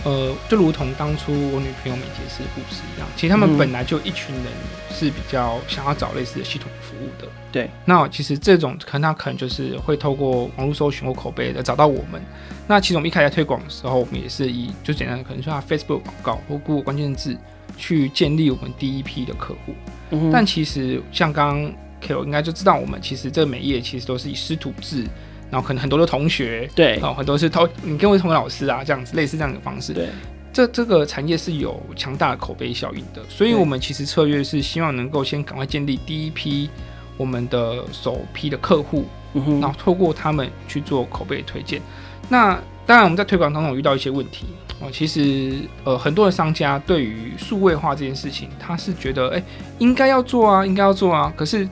[0.04, 4.44] 呃，就如同当初我女朋友美睫师的故事一样，其实他们本来就一群人
[4.90, 7.28] 是比较想要找类似的系统服务的。
[7.52, 7.70] 对。
[7.84, 12.20] 那其实这种可能他可能就是会透过网络搜寻或口碑的找到我们。
[12.66, 17.36] 那其实我们一开始推广的时候，我们也是以就简单的可能说他 Facebook 广告或 Google 关键字。
[17.78, 19.74] 去建立我们第一批的客户，
[20.10, 25.06] 嗯，但其实像刚刚 Ko 应该就知道，我们其实这美业其实都是以师徒制，
[25.50, 30.08] 然后可能很多的同学，对，哦，很多是同你跟我是同学老师啊，这样子类似这样的方式，对，
[30.52, 36.70] 这这个产业是有强大的口碑效应的，所以我们其实策略是希望能够先赶快建立第一批
[37.16, 41.80] 我们的首批的客户，嗯，然后透过他们去做口碑推荐，
[42.28, 42.58] 那。
[42.86, 44.46] 当然，我们在推广当中有遇到一些问题
[44.80, 44.88] 哦。
[44.90, 49.44] 其实，呃，很多的商家对于数位化这件事情，他是觉得，哎、欸，
[49.78, 51.32] 应该要做啊，应该要做啊。
[51.36, 51.68] 可是，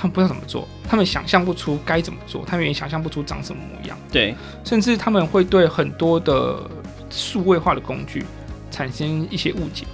[0.00, 3.98] 他们不知道怎么做，他们想象不出该怎么做，他们也想象不出长什么模样。
[4.10, 4.34] 对，
[4.64, 6.58] 甚至他们会对很多的
[7.10, 8.24] 数位化的工具
[8.70, 9.84] 产生一些误解。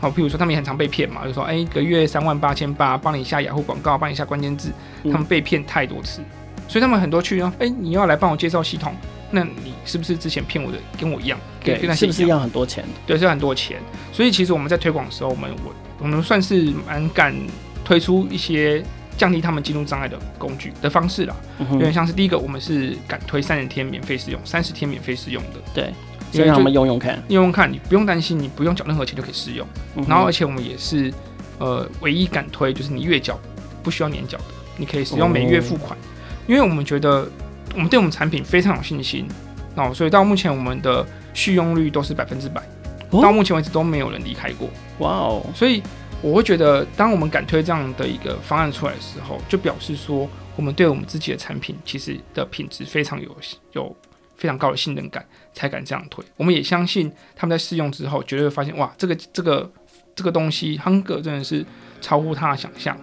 [0.00, 4.70] 好，譬如说，他们也很常被骗嘛，就说，哎、欸，一个月三万八千八，帮你下雅虎广告，帮你下关键字，
[5.04, 6.20] 他们被骗太多次，
[6.68, 8.94] 所以他们很多去啊，哎、欸，你要来帮我介绍系统。
[9.30, 11.38] 那你是不是之前骗我的跟我一样？
[11.62, 12.84] 对，是不是要很多钱？
[13.06, 13.78] 对，是很多钱。
[14.12, 17.34] 所以其实我们在推广的时候，我们我我们算是蛮敢
[17.82, 18.84] 推出一些
[19.16, 21.36] 降低他们进入障碍的工具的方式啦。
[21.58, 25.60] 有、嗯、点像是第一个，我们是敢推三十天免费试用，三十天免费试用的。
[25.74, 25.92] 对，
[26.32, 30.04] 先让他们用用看，用用看，你不用担心，你不用缴任何钱就可以试用、嗯。
[30.08, 31.12] 然后而且我们也是
[31.58, 33.38] 呃唯一敢推，就是你月缴
[33.82, 34.44] 不需要年缴的，
[34.76, 36.02] 你可以使用每月付款、哦，
[36.46, 37.28] 因为我们觉得。
[37.74, 39.26] 我们对我们产品非常有信心，
[39.74, 42.62] 哦，所以到目前我们的续用率都是百分之百，
[43.10, 44.68] 到目前为止都没有人离开过。
[44.98, 45.44] 哇哦！
[45.56, 45.82] 所以
[46.24, 53.36] 我会觉得，当我们敢推这样的一个方案出来的时候，就表示说我们对我们自己的产品其实的品质非常有
[53.72, 53.94] 有
[54.34, 56.24] 非常高的信任感，才敢这样推。
[56.38, 59.70] 我们也相信他们在试用之后，绝对会发现哇，这个这个
[60.14, 61.62] 这个东西，Hunger 真的是
[62.00, 62.96] 超乎他的想象。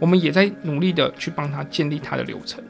[0.00, 2.60] 我们也在努力的去帮他建立他的流程。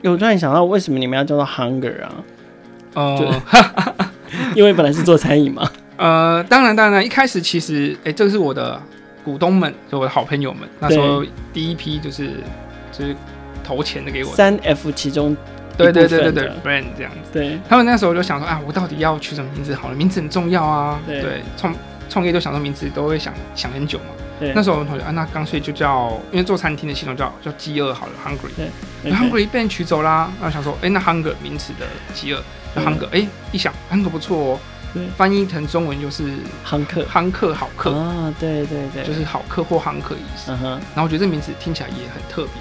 [0.00, 2.24] 有突然想到，为什么你们要叫做 Hunger 啊？
[2.96, 4.06] 哦、uh,
[4.56, 5.70] 因为本来是做餐饮嘛。
[5.96, 8.80] 呃，当然当然，一开始其实，哎、欸，这个是我的
[9.24, 12.30] 股东们，就我的好朋友们，那时候第一批就是
[12.92, 13.14] 就是
[13.62, 15.36] 投钱的给我三 F 其中。
[15.76, 17.32] 对对对对对，friend 这样子。
[17.32, 19.94] 对，他们那时候就想说，啊，我到底要取什么名字好了？
[19.96, 21.00] 名字很重要啊。
[21.04, 21.74] 对，创
[22.08, 24.04] 创业都想说名字都会想想很久嘛。
[24.38, 28.50] 对，那时候我们同学啊，那干脆就叫，因为做餐厅的系统叫叫饥饿好了，hungry。
[29.02, 30.30] 对，hungry 被人取走啦。
[30.40, 32.40] 然后想说，哎、欸，那 hunger 名词的饥饿，
[32.72, 34.60] 那 hunger，哎，一想 hunger 不错哦。
[34.94, 36.24] 对，翻译成中文就是
[36.64, 38.32] 亨客，亨客好客啊。
[38.40, 40.52] 对对对，就是好客或亨客意思。
[40.52, 40.70] 嗯哼。
[40.94, 42.52] 然后我觉得这名字听起来也很特别。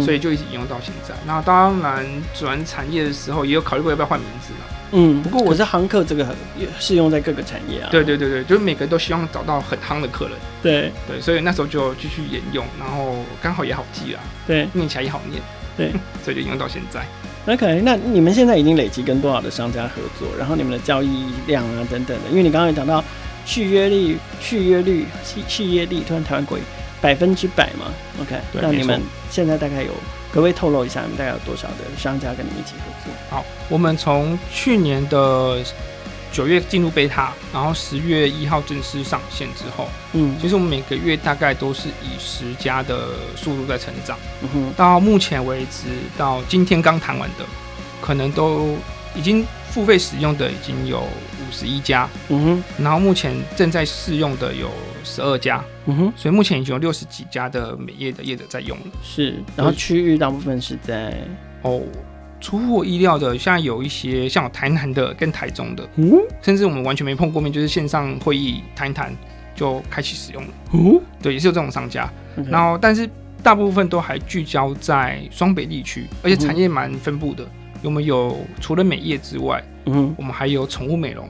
[0.00, 1.12] 所以就一直沿用到现在。
[1.26, 4.60] 那当然转产业的时候，也有考虑过要不要换名字嘛。
[4.92, 6.24] 嗯，不过我是夯客，这个
[6.56, 7.88] 也适用在各个产业啊。
[7.90, 10.34] 对对对对，就是每个人都希望找到很夯的客人。
[10.62, 14.22] 对对，所以那时候就继续沿用，然后刚好也好记啊。
[14.46, 15.42] 对，念起来也好念。
[15.76, 15.90] 对，
[16.22, 17.04] 所以就沿用到现在。
[17.46, 20.28] OK，那你们现在已经累积跟多少的商家合作？
[20.38, 23.02] 然后你们的交易量啊等等的，因为你刚刚也讲到
[23.44, 26.62] 续约率、续约率、续续约率，突然台湾国语。
[27.00, 27.86] 百分之百嘛
[28.20, 29.90] ，OK，那你们现在大概有，
[30.32, 33.12] 可不可以透露一下，你们大概有多少的商家跟你们一起合作？
[33.28, 35.58] 好，我们从去年的
[36.32, 47.44] 九月进入 beta，然后十月一号正式上线之后，嗯，其实我们每个月大概都是以十家的速度在成长，嗯哼，到目前为止，到今天刚谈完的，
[48.00, 48.76] 可能都
[49.14, 49.46] 已经。
[49.72, 54.70] 付费使用的已经有五十一家，嗯哼，然后目前正在试用的有
[55.02, 58.84] 十二家，嗯哼，所以目前已经有六十几家的美业的业者在用了。
[59.02, 61.26] 是，然后区域大部分是在
[61.62, 61.80] 哦，
[62.42, 69.14] 出乎我意料的，像有一些像有台南的跟台中的，嗯，甚至我们完全没碰过面，就是线上会议谈一谈
[69.54, 70.48] 就开启使用了。
[70.72, 72.10] 哦，对，也是有这种商家。
[72.48, 73.08] 然后，但是
[73.42, 77.46] 大部分都还聚焦在双北地区，而且产业蛮分布的。
[77.82, 81.26] 我们有除了美业之外，嗯，我们还有宠物美容，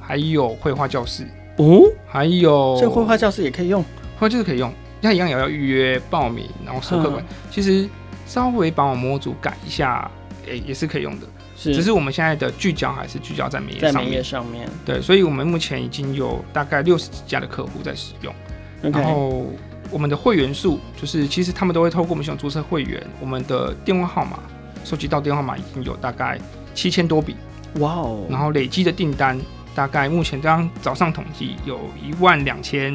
[0.00, 3.82] 还有绘画教室，哦，还有这绘画教室也可以用，
[4.16, 7.24] 绘画教室可以用，那一样也要预约报名，然后收课本。
[7.50, 7.88] 其实
[8.26, 10.10] 稍微把我模组改一下，
[10.46, 11.26] 诶，也是可以用的。
[11.56, 13.92] 是，只是我们现在的聚焦还是聚焦在美业上面。
[13.92, 18.34] 在美业上面，对，所以我们目前已经有大概六十几家的客户在使用。
[18.82, 19.46] 然后
[19.90, 24.38] 我们的会员数，就是其实他们都会透过我们系统注册会员，我们的电话号码。
[24.84, 26.36] 收集到电话号码已经有大概
[26.74, 27.36] 七千多笔，
[27.74, 28.26] 哇哦！
[28.28, 29.40] 然后累积的订单
[29.76, 32.92] 大概目前刚早上统计有一万两千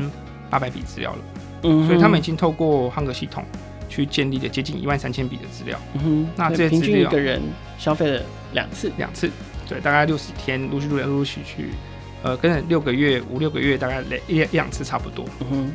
[0.49, 1.19] 八百笔资料了，
[1.63, 3.41] 嗯，所以他们已经透过汉格系统
[3.89, 7.41] 去建立了接近一万三千笔的资料，嗯哼，那这些平均一个人
[7.77, 8.21] 消费了
[8.53, 9.29] 两次，两次，
[9.67, 11.69] 对，大概六十天陆续陆续陆陆续续，
[12.23, 15.71] 呃，跟六个月五六个月大概两一两次差不多，嗯哼，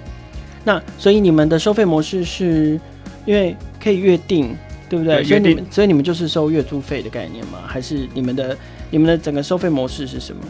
[0.65, 2.81] 那所以你们的收费模式是
[3.25, 4.57] 因为可以约定。
[4.93, 5.23] 对不对？
[5.23, 7.61] 对，所以你们，所以你们就是收月租费的概念吗？
[7.67, 8.55] 还是你们的
[8.91, 10.43] 你们的整个收费模式是什么？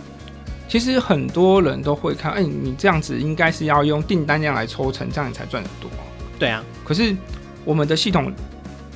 [0.66, 5.88] 其实很多人都会看，哎，你这样子应该是要用订单量来抽成，这样你才赚得多。
[6.40, 6.60] 对啊。
[6.82, 7.14] 可是
[7.64, 8.32] 我们的系统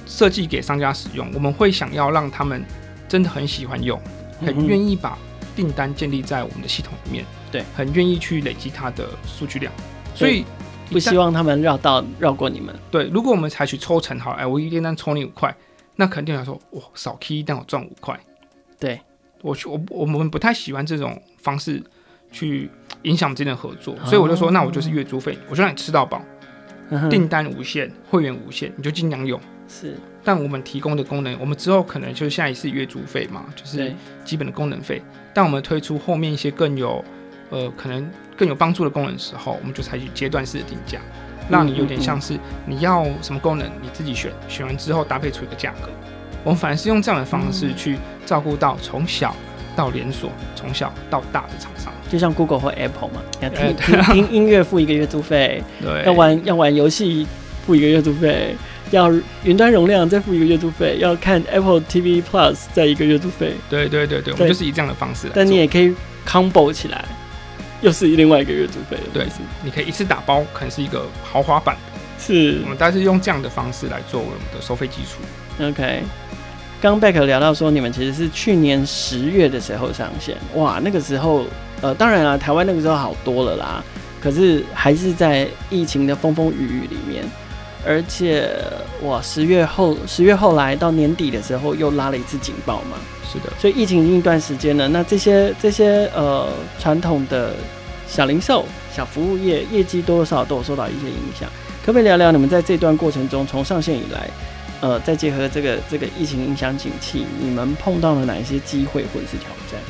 [0.06, 2.64] 设计给商家使用，我们会想要让他们
[3.08, 4.00] 真的很喜欢用，
[4.40, 5.18] 很愿意把
[5.54, 9.72] 订单建立在我们的系统里面，对，很愿意去累积它的数据量，
[10.14, 10.44] 所以。
[10.88, 12.72] 不希望他们绕道绕过你们。
[12.92, 15.52] 对，如果我们采取抽成，好，哎，我一订单抽你五块，
[15.96, 18.16] 那肯定来说，哇，少 key 但我赚五块。
[18.78, 19.00] 对，
[19.42, 21.82] 我我我们不太喜欢这种方式
[22.30, 22.70] 去
[23.02, 26.22] 影响我们之间的合作，所以我就说，那我就是月租费，我就让你吃到饱，
[27.10, 29.40] 订单无限，会员无限，你就尽量用。
[29.68, 33.92] 是，但我们提供的功能，我们之后可能就是下一次月租费嘛，就是
[34.24, 35.02] 基本的功能费。
[35.34, 37.04] 但我们推出后面一些更有。
[37.48, 40.98] 呃，可能更有帮助的功能的时候，我们就采取阶段式的定价，
[41.48, 45.88] 让你有点像是你要什么功能，你自己选，选完之后搭配出一个价格。
[46.42, 49.32] 我们反而是用这样的方式去照顾到从小
[49.76, 53.76] 到连锁，从小到大的厂商，就像 Google 或 Apple 嘛，要听
[54.12, 57.26] 听 音乐付一个月租费，对，要玩要玩游戏
[57.66, 58.56] 付一个月租费，
[58.90, 59.12] 要
[59.44, 63.54] 云端容量再付一个月租费，要看 Apple TV Plus 再一个月租费。
[63.68, 65.32] 对对对对，我们就是以这样的方式来。
[65.34, 65.94] 但你也可以
[66.26, 67.04] combo 起来。
[67.82, 71.76] 又是另外一个月租费，对，是你可以一次打包，可能是一个豪华版，
[72.18, 75.20] 是我们大概是用这样的方式来作为我们的收费基础。
[75.62, 76.02] OK，
[76.80, 81.44] 刚 Beck 聊到说，你们其实是去年十月的时候上线，哇，那个时候，
[81.82, 83.84] 呃，当然了，台湾那个时候好多了啦，
[84.20, 87.24] 可是还是在疫情的风风雨雨里面，
[87.86, 88.50] 而且
[89.02, 92.96] 哇，十月后，十月后来到年底的时候又拉了一次警报嘛。
[93.30, 97.52] 是的，所以疫情已经一段时间了，那这些这些呃传统的
[98.08, 101.48] 小零售、小服务业业绩多多少少都有受到一些影响。
[101.84, 104.30] 可不可以聊聊你们在这段过程中，从上线以来，
[104.80, 109.80] 呃，再结合这个这个疫情影响景气，你们碰到了哪一些机会或者是挑战？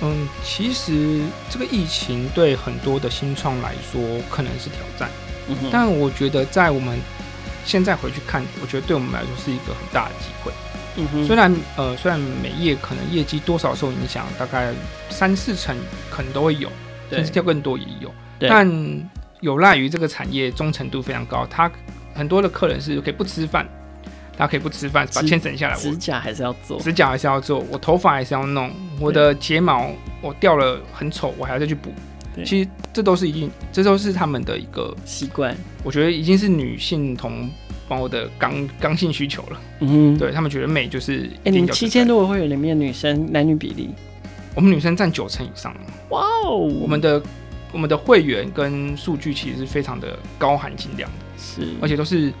[0.00, 5.10] 嗯，其实这个疫情对很多的新创来说可能是挑战，
[5.48, 6.98] 嗯，但我觉得在我们
[7.64, 10.52] 现在回去看，我觉得对我们来说是一个很大的机会。
[10.96, 14.72] 嗯哼，虽然呃，虽然每业可能业绩多少受影响，大概
[15.10, 15.76] 三四成
[16.10, 16.68] 可能都会有，
[17.10, 18.68] 甚至跳更多也有，但
[19.40, 21.70] 有赖于这个产业忠诚度非常高，他
[22.14, 23.68] 很多的客人是可以不吃饭。
[24.38, 25.76] 他可以不吃饭，把钱省下来。
[25.76, 28.70] 指甲还是要做，指甲还是要做，我头发还是要弄，
[29.00, 29.90] 我的睫毛
[30.22, 31.92] 我掉了很丑，我还要再去补。
[32.44, 35.56] 其实这都是已经，这都是他们的一个习惯。
[35.82, 37.50] 我觉得已经是女性同
[37.88, 39.60] 胞的刚刚性需求了。
[39.80, 41.28] 嗯哼，对他们觉得美就是。
[41.38, 43.90] 哎、欸，你们七千多个会员里面女生男女比例？
[44.54, 45.74] 我们女生占九成以上。
[46.10, 47.20] 哇哦，我们的
[47.72, 52.32] 我们的会员跟数据其实是非常的高含金量的，是，而且都是。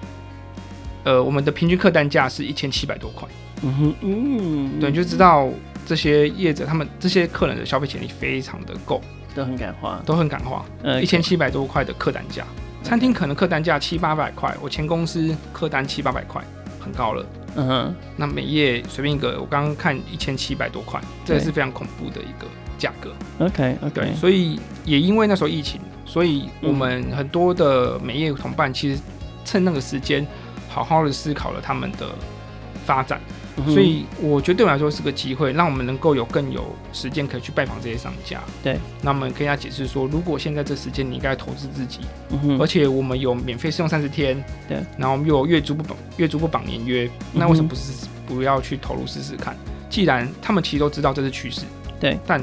[1.08, 3.26] 呃，我们的平均客单价是一千七百多块。
[3.62, 5.48] 嗯哼，嗯，对，你就知道
[5.86, 9.00] 这些业者他们这些客人的消费潜力非常的够，
[9.34, 10.62] 都很敢花，都很敢花。
[10.82, 12.44] 呃，一千七百多块的客单价，
[12.82, 16.44] 餐厅可能客单价七八百块，我前公司客单七八百块，
[16.78, 17.24] 很高了。
[17.56, 23.14] 嗯哼，那美业随便一个，我刚刚看一千七百多块，这个是非常恐怖的一个价格。
[23.38, 29.00] OK，OK，对，所以也因为那时候疫情，所以我们很多的美业同伴其实
[29.42, 30.26] 趁那个时间。
[30.84, 32.08] 好好的思考了他们的
[32.86, 33.20] 发展，
[33.66, 38.40] 所以我觉得对我来说是个机会，让我们能够有更有时间可以去拜访这些商家。
[38.62, 42.00] 对，那我们跟他解释说，如果现在这时间你应该投资自己，
[42.58, 49.54] 而且我们有免费试用三十天，对，然后我们又有月租不绑月租不绑年约，那为什么不是不要去投入试试看？
[49.90, 51.62] 既然他们其实都知道这是趋势，
[52.00, 52.42] 对，但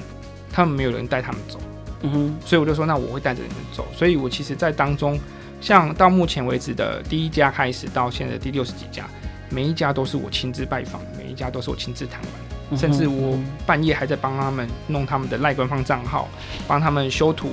[0.51, 1.59] 他们没有人带他们走，
[2.01, 3.87] 嗯哼，所以我就说，那我会带着你们走。
[3.95, 5.19] 所以我其实，在当中。
[5.65, 9.03] 像到目前为止的第一家开始到现在的第六十几家，
[9.49, 16.29] 每一家都是我亲自拜访，每一家都是我亲自谈完，甚至我半夜还在帮他们弄他们的赖官方账号，
[16.67, 17.49] 帮他们修图，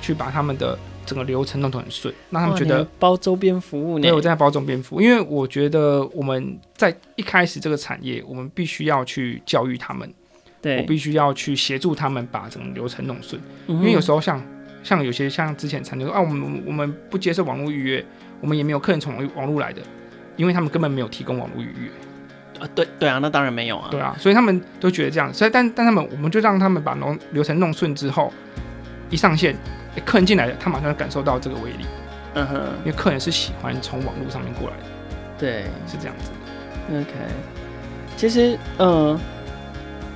[0.00, 3.96] 去把他们的整个流程弄得很顺，让他们觉得包周边服务。
[3.96, 10.12] 对，我在包周边服务，因为我觉得我们在一开始这个产业，我们必须要去教育他们，
[10.60, 14.44] 对，我必须要去协助他们把整个流程弄顺，因为有时候像。
[14.82, 18.04] 像有些像之前餐厅说啊，我们我们不接受网络预约，
[18.40, 19.80] 我们也没有客人从网络来的，
[20.36, 21.90] 因为他们根本没有提供网络预约。
[22.60, 23.88] 啊，对对啊，那当然没有啊。
[23.90, 28.32] 对啊，所以他们都觉得这样，所以但但他们我们就让他们把流流程弄顺之后，
[29.10, 29.54] 一上线，
[29.94, 31.86] 欸，客人进来了，他马上感受到这个威力。
[32.34, 34.82] 嗯哼，因为客人是喜欢从网络上面过来的。
[35.38, 36.30] 对，是这样子。
[36.90, 37.12] OK，
[38.16, 39.18] 其实嗯，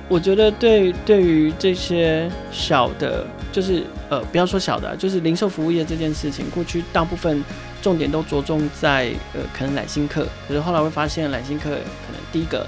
[0.07, 3.25] 我觉得对对于这些小的。
[3.49, 7.43] 就是呃，不要说小的，就是零售服务业这件事情，过去大部分
[7.81, 12.67] 重点都着重在呃，可能揽新客，可是后来会发现揽新客可能第一个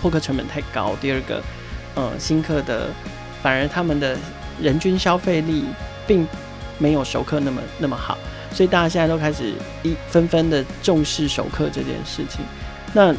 [0.00, 1.42] 获客成本太高，第二个
[1.94, 2.88] 呃，新客的
[3.42, 4.16] 反而他们的
[4.62, 5.64] 人均消费力
[6.06, 6.26] 并
[6.78, 8.16] 没有熟客那么那么好，
[8.50, 12.40] 所以大家现在都开始一纷纷的重视熟客这件事情。
[12.94, 13.14] 那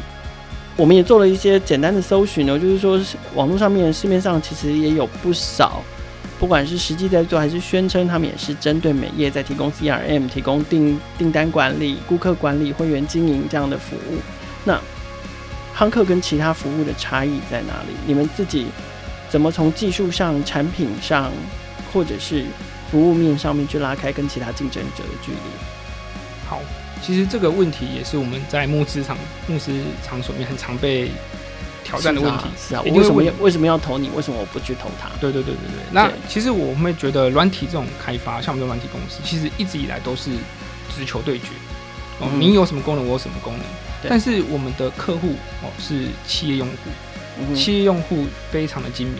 [0.76, 3.00] 我们也做了一些简单的搜寻呢，就是说
[3.34, 5.82] 网络上面市面上其实也有不少。
[6.40, 14.18] 不管是实际在做，还是宣称他们也是针对美业在提供 CRM、提供订订单管理、顾客管理、会员经营这样的服务，
[14.64, 14.76] 那
[15.76, 17.94] 夯客跟其他服务的差异在哪里？
[18.06, 18.66] 你们自己
[19.28, 21.30] 怎么从技术上、产品上，
[21.92, 22.44] 或者是
[22.90, 25.38] 服务面上面去拉开跟其他竞争者的距离？
[26.48, 26.60] 好，
[27.02, 31.10] 其实这个问题也是我们在募资场、募资场所里面很常被。
[31.84, 34.08] 挑战的问题是啊，是啊，我为什么要为什么要投你？
[34.10, 35.08] 为什么我不去投他？
[35.20, 35.82] 对对对对对。
[35.90, 40.30] 那其实我们会觉得软体这种开发，像我们软体公司，其实一直以来都是
[40.94, 41.46] 直球对决。
[42.20, 43.62] 哦，你有什么功能，我有什么功能。
[44.08, 49.16] 但是我们的客户哦是企业用户，企业用户非常的精明。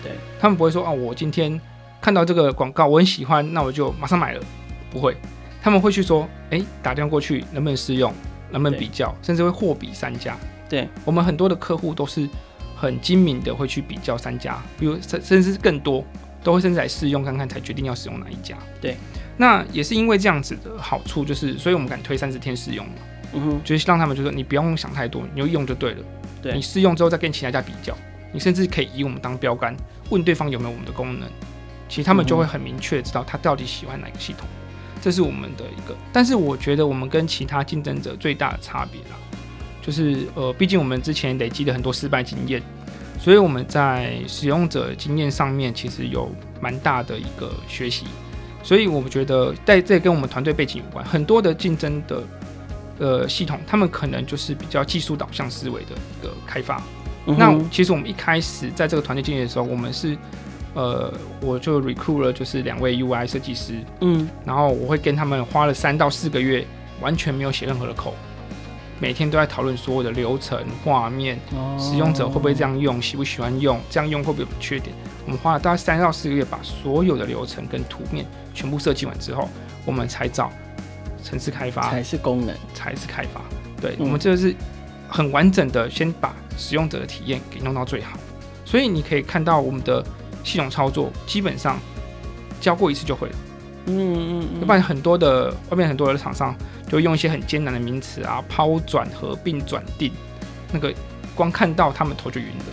[0.00, 1.60] 对，他们不会说哦，我今天
[2.00, 4.40] 看到这个广告我很喜欢，那我就马上买了。
[4.88, 5.16] 不会，
[5.64, 8.12] 他们会去说，哎，打电话过去能不能试用，
[8.50, 10.36] 能不能比较，甚至会货比三家。
[10.68, 12.28] 对，我们很多的客户都是
[12.76, 16.04] 很精明的，会去比较三家，比如甚甚至更多，
[16.42, 18.58] 都会甚至来试用看看才决定要使用哪一家。
[18.78, 18.94] 对，
[19.38, 22.92] 那也是因为这样子的好处，就是所以我们敢推三十天试用嘛，
[23.32, 26.04] 嗯哼，就是让他们就说你不用想太多，你就用就对了。
[26.42, 27.96] 对，你试用之后再跟其他家比较，
[28.34, 29.74] 你甚至可以以我们当标杆，
[30.10, 31.26] 问对方有没有我们的功能，
[31.88, 34.46] 其实他们就会很明确知道他到底喜欢哪个系统，
[35.04, 35.94] 这是我们的一个。
[36.10, 39.18] 但是我觉得我们跟其他竞争者最大的差别啦。
[39.82, 42.62] 就是呃，毕竟我们之前累积了很多失败经验，
[43.20, 48.06] 所以我们在使用者经验上面其实有蛮大的一个学习。
[48.62, 52.22] 所以我们觉得在这跟我们团队背景有关，很多的竞争的
[52.98, 56.82] 呃系统，他们可能就是比较技术导向思维的一个开发。
[57.26, 60.16] 嗯、那其实我们一开始在这个团队经验的时候，我们是
[60.74, 66.66] 呃，我就 recruit 了就是两位 UI 设计师，嗯，然后我会跟他们花了三到四个月，
[67.00, 68.12] 完全没有写任何的 code，
[68.98, 74.92] 每天都在讨论所有的流程、画面，哦、使用者会不会这样用，喜不喜欢用，这样用会不会有缺点？
[75.24, 79.48] 我们花了大概三到四个月，把所有的流程跟图面全部设计完之后，
[79.86, 80.50] 我们才找
[81.22, 83.40] 城市开发，才是功能，才是开发。
[83.80, 84.52] 对，嗯、我们这个是
[85.08, 88.18] 很完整的，先把使用者的体验给弄到最好。
[88.64, 90.04] 所以你可以看到我们的。
[90.44, 91.80] 系统操作基本上
[92.60, 93.34] 教过一次就会了，
[93.86, 96.54] 嗯嗯嗯，要不然很多的外面很多的厂商
[96.88, 100.12] 就用一些很艰难的名词啊，抛转、合并、转定，
[100.72, 100.94] 那个
[101.34, 102.64] 光看到他们头就晕了。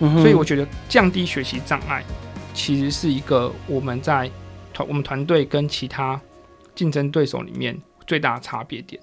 [0.00, 0.20] 嗯。
[0.20, 2.02] 所以我觉得降低学习障碍，
[2.52, 4.30] 其实是一个我们在
[4.72, 6.20] 团我们团队跟其他
[6.74, 9.00] 竞争对手里面最大的差别点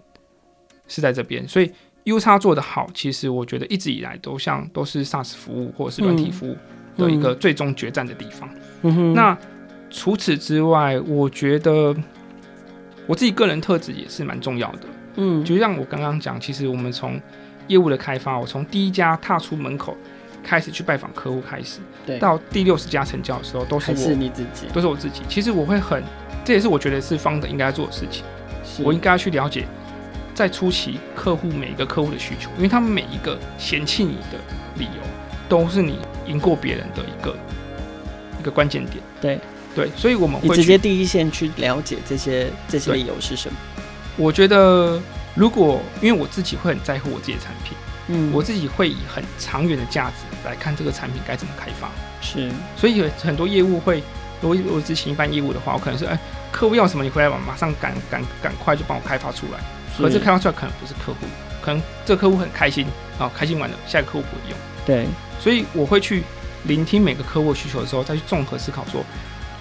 [0.87, 1.47] 是在这边。
[1.47, 1.71] 所以
[2.03, 6.53] U 叉做得好，其实我觉得一直以来都像都是 SaaS 服务或者是软体服务。
[6.53, 6.57] 嗯
[6.97, 8.49] 的一个最终决战的地方。
[8.81, 9.13] 嗯哼。
[9.13, 9.37] 那
[9.89, 11.95] 除此之外，我觉得
[13.05, 14.79] 我自己个人特质也是蛮重要的。
[15.15, 17.19] 嗯，就像我刚刚讲，其实我们从
[17.67, 19.97] 业务的开发，我从第一家踏出门口
[20.43, 25.21] 开始去拜访客户开始，对，到第六十家成交的时候，都是我是你自己，都是我自己。
[25.27, 26.03] 其实我会很，
[26.45, 28.23] 这也是我觉得是 founder 应该要做的事情。
[28.83, 29.65] 我应该要去了解，
[30.35, 34.37] 在初期客户每一个客户的需求，因为他们每一个嫌弃你的
[34.77, 35.01] 理由，
[35.49, 35.99] 都是你。
[36.27, 37.33] 赢过别人的一个
[38.37, 39.39] 一个关键点，对
[39.73, 43.57] 对，所以我们会直接第一线去了解这些这些理由是什么。
[44.17, 45.01] 我觉得，
[45.35, 47.77] 如果因为我自己会很在乎我自己的产品，
[48.09, 51.89] 嗯，我自己会以很长远的价值来看这个产品该怎么开发。
[52.21, 54.03] 是，所以有很多业务会，
[54.41, 56.19] 如果我执行一般业务的话，我可能是哎，
[56.51, 59.59] 客户要什么，你回来马上赶赶赶快就帮我开发出来。
[59.97, 61.25] 可是开发出来可能不是客户，
[61.61, 62.85] 可能这个客户很开心
[63.17, 64.57] 啊，开心完了，下一个客户不会用。
[64.85, 65.07] 对。
[65.39, 66.23] 所以我会去
[66.63, 69.03] 聆听每个客户需求的时候，再去综合思考说，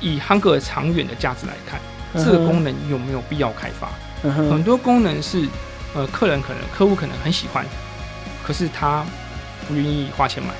[0.00, 1.80] 以 Hunger 长远的价值来看，
[2.24, 3.88] 这个功能有没有必要开发？
[4.30, 5.46] 很多功能是，
[5.94, 7.64] 呃，客人可能客户可能很喜欢，
[8.44, 9.04] 可是他
[9.68, 10.50] 不愿意花钱买。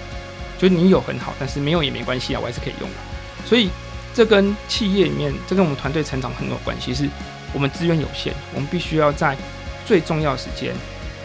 [0.58, 2.96] 就是你有很好，但是没有也没关系啊，我还是可以用的。
[3.44, 3.68] 所以
[4.14, 6.94] 这跟企业里面，这跟我们团队成长很有关系。
[6.94, 7.06] 是
[7.52, 9.36] 我们资源有限，我们必须要在
[9.84, 10.74] 最重要的时间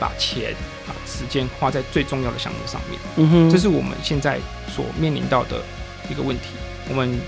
[0.02, 0.54] 把钱。
[0.88, 5.62] 把时间花在最重要的项目上面，嗯哼，这是我们现在所面临到的
[6.10, 6.56] 一个问题。
[6.90, 7.20] 我们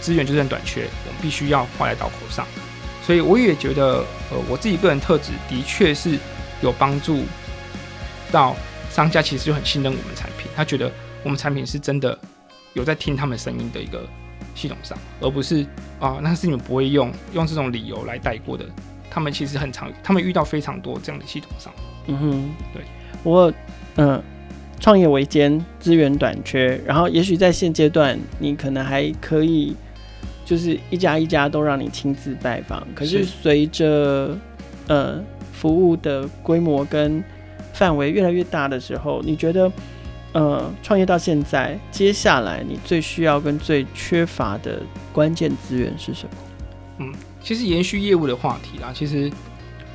[0.00, 2.46] 资源就是很短缺，我们必须要花在刀口上。
[3.04, 3.98] 所以我也觉得，
[4.30, 6.18] 呃，我自己个人特质的确是
[6.62, 7.24] 有帮助
[8.32, 8.56] 到
[8.90, 10.90] 商家，其实就很信任我们产品，他觉得
[11.22, 12.18] 我们产品是真的
[12.72, 14.08] 有在听他们声音的一个
[14.54, 15.66] 系统上，而不是
[16.00, 18.64] 啊，那是你们不会用，用这种理由来带过的。
[19.10, 21.72] 他们其实很常，他们遇到非常多这样的系统上。
[22.06, 22.82] 嗯哼，对。
[23.22, 23.52] 不过，
[23.96, 24.22] 嗯，
[24.78, 29.74] 创业维艰，资源短缺，然后也许在现阶段，你可能还可以，
[30.44, 32.86] 就是一家一家都让你亲自拜访。
[32.94, 34.36] 可是随着
[34.86, 35.20] 呃
[35.52, 37.24] 服务的规模跟
[37.72, 39.72] 范围越来越大的时候，你觉得，
[40.32, 44.80] 呃，创业到现在，接下来你最需要跟最缺乏的
[45.12, 46.30] 关键资源是什么？
[46.98, 49.28] 嗯，其实延续业务的话题啦，其实。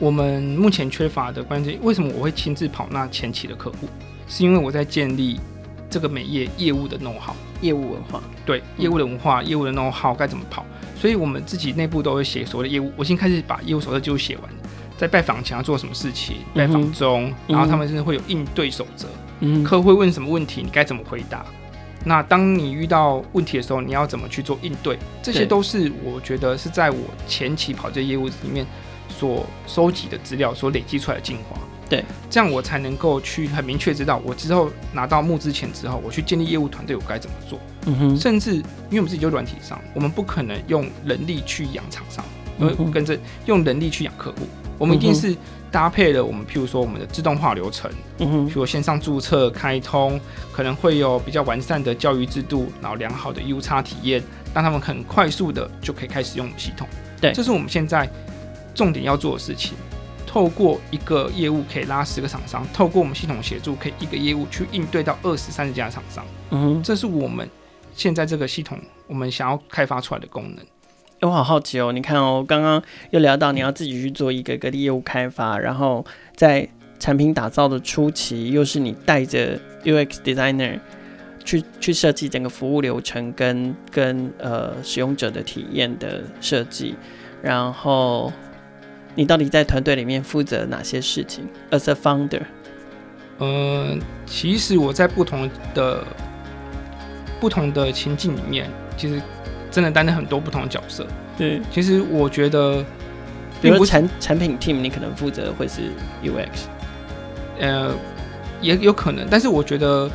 [0.01, 3.87] 我们目前缺乏的关键，为什么我会亲自跑那前期的客户？
[4.27, 5.39] 是因为我在建立
[5.91, 8.19] 这个美业业务的 know-how，业务文化。
[8.43, 10.65] 对，业务的文化，业务的 know-how 该怎么跑？
[10.95, 12.91] 所以我们自己内部都会写所谓的业务。
[12.97, 14.49] 我先开始把业务手册就写完，
[14.97, 19.07] 在拜访前要做什么事情，拜访中，嗯、然后他们甚至会有应对守则。
[19.41, 21.45] 嗯，客户会问什么问题，你该怎么回答？
[22.03, 24.97] 那当你遇到问题的时候，你要怎么去做应对？
[25.21, 26.97] 这些都是我觉得是在我
[27.27, 28.65] 前期跑这业务里面。
[29.11, 31.59] 所收集的资料所累积出来的精华，
[31.89, 37.59] 对，这样我才能够去很明确知道，我之后拿到募资钱之后，我去建立业务团队，我该怎么做。
[37.85, 42.23] 嗯哼，甚至因为我们自己就软体商，我们不可能用人力去养厂商，
[42.57, 44.47] 因为跟着用人力去养客户，
[44.77, 45.35] 我们一定是
[45.69, 50.19] 搭配了我们，譬如说我们的自动化流程，嗯哼，譬如线上注册、开通，
[50.53, 56.87] 可能会有比较完善的教育制度，然后良好的 U 差体验，让他们很快速的就可以开始用系统。
[57.19, 58.09] 对，这是我们现在。
[58.73, 59.73] 重点要做的事情，
[60.25, 66.25] 透过一个业务可以拉十个厂商，透过我们系统协助，可以一个业务去应对到二十三十家厂商。
[66.51, 67.47] 嗯，这是我们
[67.93, 70.57] 现在这个系统我们想要开发出来的功能。
[71.19, 76.05] 欸，我好好奇哦，你看哦，刚刚又聊到你要自己去做一个个的业务开发，然后
[76.37, 76.67] 在
[76.97, 80.79] 产品打造的初期，又是你带着 UX designer
[81.43, 86.95] 去去设计整个服务流程跟跟呃使用者的体验的设计，
[87.43, 88.31] 然后。
[89.15, 92.41] 你到底在团队里面负责哪些事情？As a founder，
[93.39, 96.03] 呃，其实我在不同的
[97.39, 99.21] 不同的情境里面，其实
[99.69, 101.05] 真的担任很多不同的角色。
[101.37, 102.85] 对，其实我觉得，
[103.61, 105.81] 比如产产品 team，你可能负责会是
[106.23, 106.67] UX，
[107.59, 107.93] 呃，
[108.61, 110.09] 也有可能，但是我觉得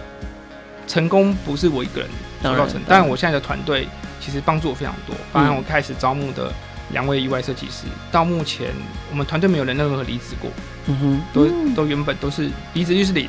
[0.87, 2.09] 成功不是我一个人
[2.43, 3.89] 造成，当然我现在的团队
[4.21, 5.17] 其实帮助我非常多。
[5.33, 6.53] 当然我开始招募的
[6.93, 8.69] 两位 UI 设计师，嗯、到目前
[9.11, 10.51] 我们团队没有人任何离职过，
[10.87, 13.29] 嗯哼，都都原本都是离职率是零。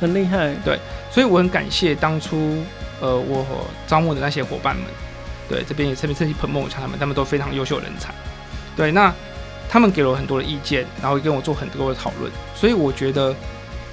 [0.00, 0.78] 很厉害，对，
[1.10, 2.62] 所以我很感谢当初
[3.00, 3.44] 呃我
[3.84, 4.84] 招募的那些伙伴们，
[5.48, 8.14] 对，这边也特别特别 promote 一下他们，他们都非常优秀的人才，
[8.76, 9.12] 对，那
[9.68, 13.34] 他们给了我很多的意见，然后跟我做很多的讨论，所以我觉得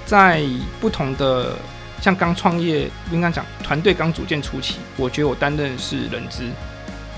[0.04, 0.44] 在
[0.80, 1.56] 不同的
[2.00, 6.44] 像刚创业，应该讲团队刚组建初期，我觉得我担任是人资，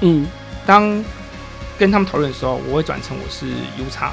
[0.01, 0.27] 嗯，
[0.65, 1.05] 当
[1.79, 3.47] 跟他们讨论的时候，我会转成我是
[3.83, 4.13] U 叉。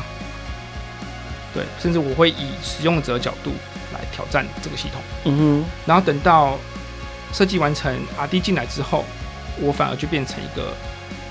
[1.53, 3.51] 对，甚至我会以使用者角度。
[3.93, 6.57] 来挑战这个系统，嗯哼，然后等到
[7.31, 9.05] 设计完成，RD 进来之后，
[9.61, 10.73] 我反而就变成一个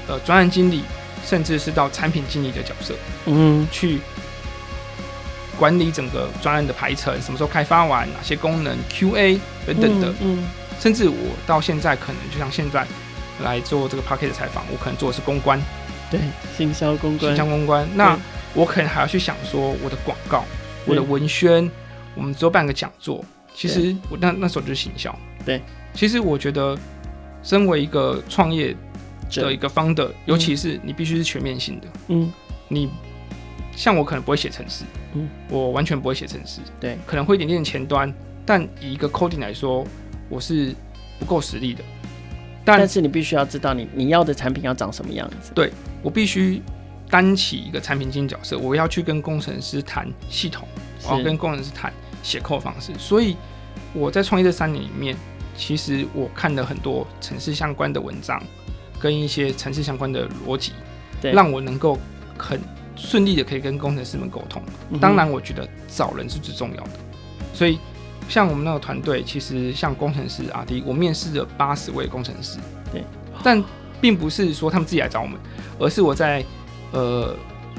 [0.08, 0.82] 呃专案经理，
[1.26, 2.94] 甚至是到产品经理的角色，
[3.26, 4.00] 嗯哼，去
[5.58, 10.44] 管理整个专案的排程，什么时候开发完，哪些功能，QA 等等的，嗯，嗯，
[10.80, 12.86] 甚至我到现在可能就像现在
[13.42, 15.60] 来做这个 p a c k e t 的采访，我可能做的是公关，
[16.18, 16.20] 对，
[16.56, 18.18] 行销公关，行销公关，那
[18.54, 20.44] 我可能还要去想说我的广告，
[20.86, 21.70] 我的文宣。
[22.16, 23.24] 我们只有办个讲座，
[23.56, 25.12] 其实我那那时候就是行销。
[25.44, 25.60] 对，
[25.92, 26.78] 其实我觉得，
[27.42, 28.72] 身为一个创业
[29.32, 31.88] 的一个 founder，尤其是你必须是全面性的。
[32.06, 32.32] 嗯，
[32.68, 32.88] 你
[33.74, 34.84] 像我可能不会写程式，
[35.14, 36.60] 嗯，我完全不会写程式。
[36.78, 38.14] 对，可能会一点点前端，
[38.46, 39.84] 但以一个 coding 来说，
[40.28, 40.72] 我是
[41.18, 41.82] 不够实力的。
[42.64, 45.52] 但，但是你必须要知道你你要的产品要长什么样子。
[45.54, 45.70] 对，
[46.02, 46.62] 我必须
[47.10, 50.66] 担起一个产品经理角色，我要去跟工程师谈系统，
[51.06, 51.92] 我要跟工程师谈。
[52.22, 53.36] 写扣方式，所以
[53.92, 55.14] 我在创业这三年里面，
[55.58, 58.42] 其实我看了很多城市相关的文章，
[58.98, 60.72] 跟一些城市相关的逻辑，
[61.20, 61.98] 对，让我能够
[62.38, 62.58] 很
[62.96, 64.62] 顺利的可以跟工程师们沟通。
[64.98, 66.90] 当然，我觉得找人是最重要的。
[67.52, 67.78] 所以，
[68.28, 72.58] 像我们那个团队，其实像工程师阿迪，我面试了八十位工程师，
[72.92, 73.02] 对，
[73.42, 73.62] 但
[74.00, 75.38] 并不是说他们自己来找我们，
[75.78, 76.44] 而是我在
[76.92, 77.34] 呃，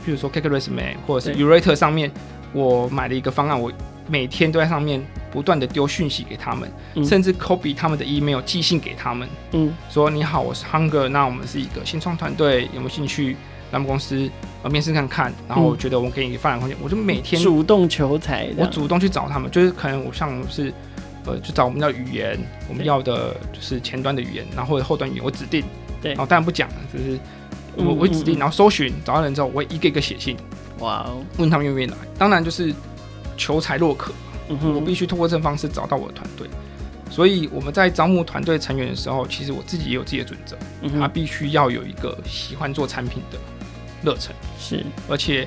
[0.05, 2.11] 比如说 CakeResume 或者是 Yourator 上面，
[2.53, 3.71] 我买了一个方案，我。
[4.07, 13.35] 每天都在上面不断的丢讯息给他们，嗯、甚至 copy 他们的 email 寄信给他们，嗯，说你好，我是 Hunger，那我们是一个新创团队，有没有兴趣
[13.75, 14.29] 来我们公司
[14.63, 15.33] 呃面试看看？
[15.47, 20.73] 然后我觉得我给你发展空间，我就每天主动求财，我主动去找他们，就是可能我像是
[21.25, 25.63] 呃，就找我们要语言，我们要的就是前端的语言，然后或者后端语言我指定，
[26.01, 27.19] 对，然后当然不讲了，就是
[27.75, 30.35] 我我指定，然后搜寻找到人之后，我会一个一个写信，
[30.79, 32.73] 哇哦，问他们愿不愿意来，当然就是。
[33.37, 34.13] 求财若渴，
[34.47, 36.47] 我必须通过这种方式找到我的团队。
[37.09, 40.55] 所以我们在招募团队成员的时候，其实我自己也有自己的准则，
[40.97, 43.37] 他必须要有一个喜欢做产品的
[44.05, 45.45] 热忱，是，而且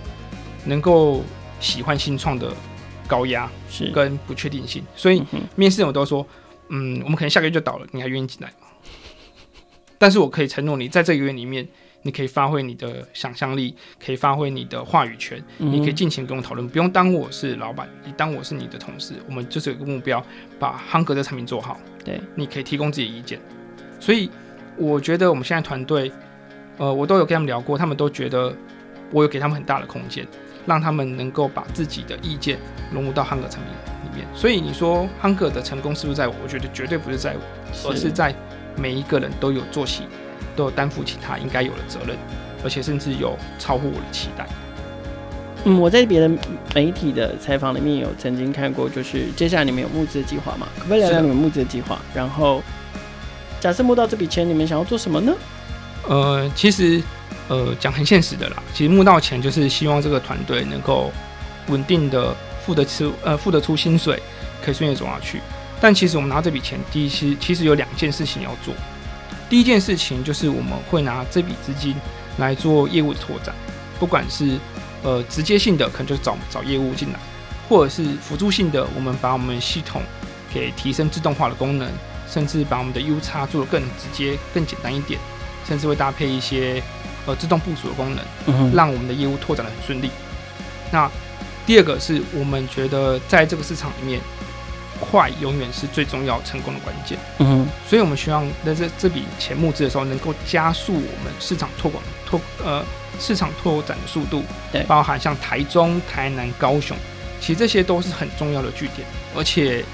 [0.67, 1.23] 能够
[1.61, 2.53] 喜欢新创的
[3.07, 4.85] 高压是跟不确定性。
[4.95, 5.23] 所以
[5.57, 6.27] 面试我都说，
[6.69, 8.67] 嗯，我们可能下个月就倒了，你还愿意进来吗？
[9.97, 11.67] 但是我可以承诺你，在这个月里面。
[12.03, 20.25] 你可以发挥你的想象力，可以发挥你的话语权，嗯、你可以尽情跟我讨论，不用当我是老板，你当我是你的同事，我们就是有一个目标，
[20.61, 21.79] 把汉格的产品做好。
[22.05, 23.41] 对，你可以提供自己的意见。
[23.99, 24.31] 所以
[24.77, 26.11] 我觉得我们现在团队，
[26.79, 28.53] 呃，我都有跟他们聊过，他们都觉得
[29.11, 30.27] 我有给他们很大的空间，
[30.65, 32.59] 让他们能够把自己的意见
[32.93, 33.73] 融入到汉克产品
[34.11, 34.27] 里面。
[34.35, 36.35] 所以你说汉克的成功是不是在我？
[36.43, 38.35] 我觉得绝对不是在我，而是在
[38.77, 40.05] 每一个人都有做起。
[40.55, 42.17] 都有担负起他应该有的责任，
[42.65, 44.45] 而且甚至有超乎我的期待。
[45.65, 46.29] 嗯，我在别的
[46.75, 50.67] 媒体的采访里面有曾经看过，就是接下来你们有募资的计划吗？
[50.77, 52.01] 可不可以聊聊你们募资的计划？
[52.13, 52.61] 然后，
[53.61, 55.33] 假设募到这笔钱，你们想要做什么呢？
[56.09, 57.03] 呃，其实，
[57.49, 58.63] 呃，讲很现实的啦。
[58.75, 61.13] 其实募到钱就是希望这个团队能够
[61.69, 62.35] 稳定的
[62.65, 64.21] 付得出，呃，付得出薪水，
[64.65, 65.41] 可以顺利走下去。
[65.81, 68.75] 但其实我们拿这笔钱，第一期其实有两件事情要做。
[69.51, 71.95] 第一件事情就是我们会拿这笔资金
[72.39, 73.55] 来做业务的拓展，
[73.99, 74.59] 不管是
[75.03, 77.19] 呃直接性的，可能就是找找业务进来，
[77.69, 80.03] 或者是辅助性的，我们把我们系统
[80.53, 81.87] 给提升自动化的功能，
[82.27, 85.21] 甚至把我们的 UX 做得更直接、更简单一点，
[85.69, 86.83] 甚至会搭配一些
[87.27, 90.11] 呃自动部署的功能，让我们的业务拓展的很顺利。
[90.91, 91.11] 那
[91.67, 94.21] 第二个是我们觉得在这个市场里面。
[95.01, 97.17] 快永远是最重要成功的关键。
[97.39, 102.85] 嗯哼，所以我们希望在这这笔钱募资的时候，能够加速我们市场拓广拓呃
[103.21, 104.43] 市场拓展的速度。
[104.73, 106.97] 对，包含像台中、台南、高雄，
[107.41, 109.07] 其实这些都是很重要的据点。
[109.37, 109.85] 而且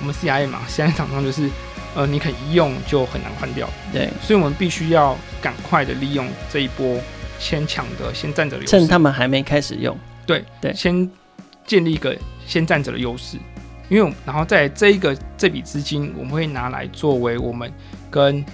[0.00, 1.48] 我们 CIM 嘛，CRM 厂商就是
[1.94, 3.68] 呃，你可以一用就很难换掉。
[3.92, 7.00] 对，所以我们必须要赶快的利用这一波
[7.38, 9.96] 先抢的先占者的优势，趁他们还没开始用。
[10.26, 11.10] 对对，先
[11.66, 12.16] 建立一个
[12.46, 13.36] 先占者的优势，
[13.88, 17.72] 因为然后在这一个这笔资金，我们会拿来作为我们
[18.10, 18.44] 跟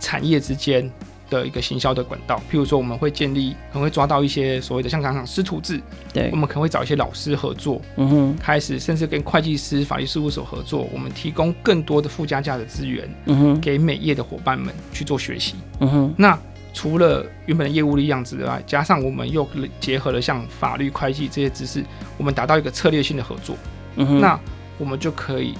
[0.00, 0.90] 产业之间
[1.28, 2.36] 的一个行销的管道。
[2.50, 5.80] 譬如说，我们会建立，可能会抓到一些所谓的像刚刚师徒制，
[6.12, 16.38] 对，我们可能会找一些老师合作，嗯哼，开始甚至跟会计师、法律事务所合作，我们提供更多的附加价的资源，嗯哼，给美业的伙伴们去做学习，嗯哼，那。
[16.76, 19.48] 除了原本的业务力样子之外，加上我们又
[19.78, 21.84] 结合了像法律、会计这些知识，
[22.18, 23.56] 我们达到一个策略性的合作。
[23.94, 24.36] 嗯哼，那
[24.76, 25.54] 我们就可以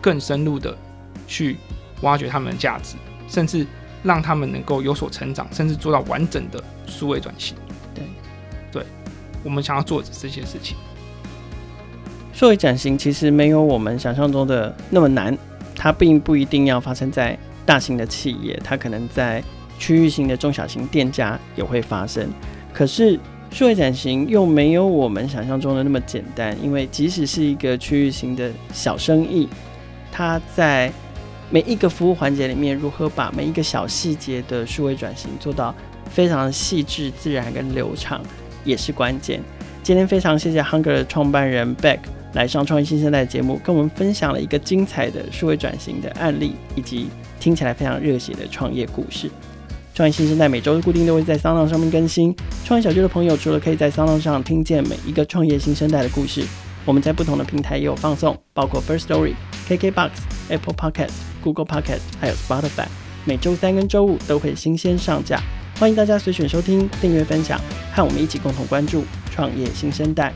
[0.00, 0.72] 更深入的
[1.26, 1.56] 去
[2.02, 2.94] 挖掘他们的价值，
[3.26, 3.66] 甚至
[4.02, 7.56] 让他们能够有所成长，甚至做到完整的数位转型。
[7.94, 8.04] 对，
[8.72, 8.82] 对，
[9.44, 10.76] 我们想要做的这些事情。
[12.32, 15.36] 数位转型其实没有我们想象中的那么难，
[15.74, 19.42] 它并不一定要发生在大型的企业，它可能在。
[19.78, 22.30] 区域性的中小型店家也会发生，
[22.70, 23.18] 可是
[23.50, 29.48] 数位转型又没有我们想象中的那么简单，因为即使是一个区域型的小生意，
[30.12, 30.92] 它在
[31.52, 35.74] 每一个服务环节里面，如何把每一个小细节的数位转型做到
[36.08, 38.20] 非常细致、自然跟流畅，
[38.64, 39.42] 也是关键。
[39.82, 41.98] 今天非常谢谢 Hunger 的创办人 Beck
[42.34, 47.08] 来上创业新生代节目，跟我们分享了一个精彩的数位转型的案例，以及
[47.40, 49.28] 听起来非常热血的创业故事。
[49.92, 52.32] 创业新生代每周固定都会在 SoundOn 上面更新。
[52.64, 56.44] 创业小聚的朋友，除了可以在 SoundOn 上听见每一个创业新生代的故事，
[56.84, 59.34] 我们在不同的平台也有放送，包括 First Story、
[59.68, 60.10] KKBox、
[60.48, 61.12] Apple Podcast、
[61.42, 62.86] Google Podcast，还有 Spotify。
[63.24, 65.40] 每周三跟周五都会新鲜上架，
[65.78, 67.60] 欢迎大家随选收听、订阅、分享，
[67.94, 70.32] 和我们一起共同关注创业新生代。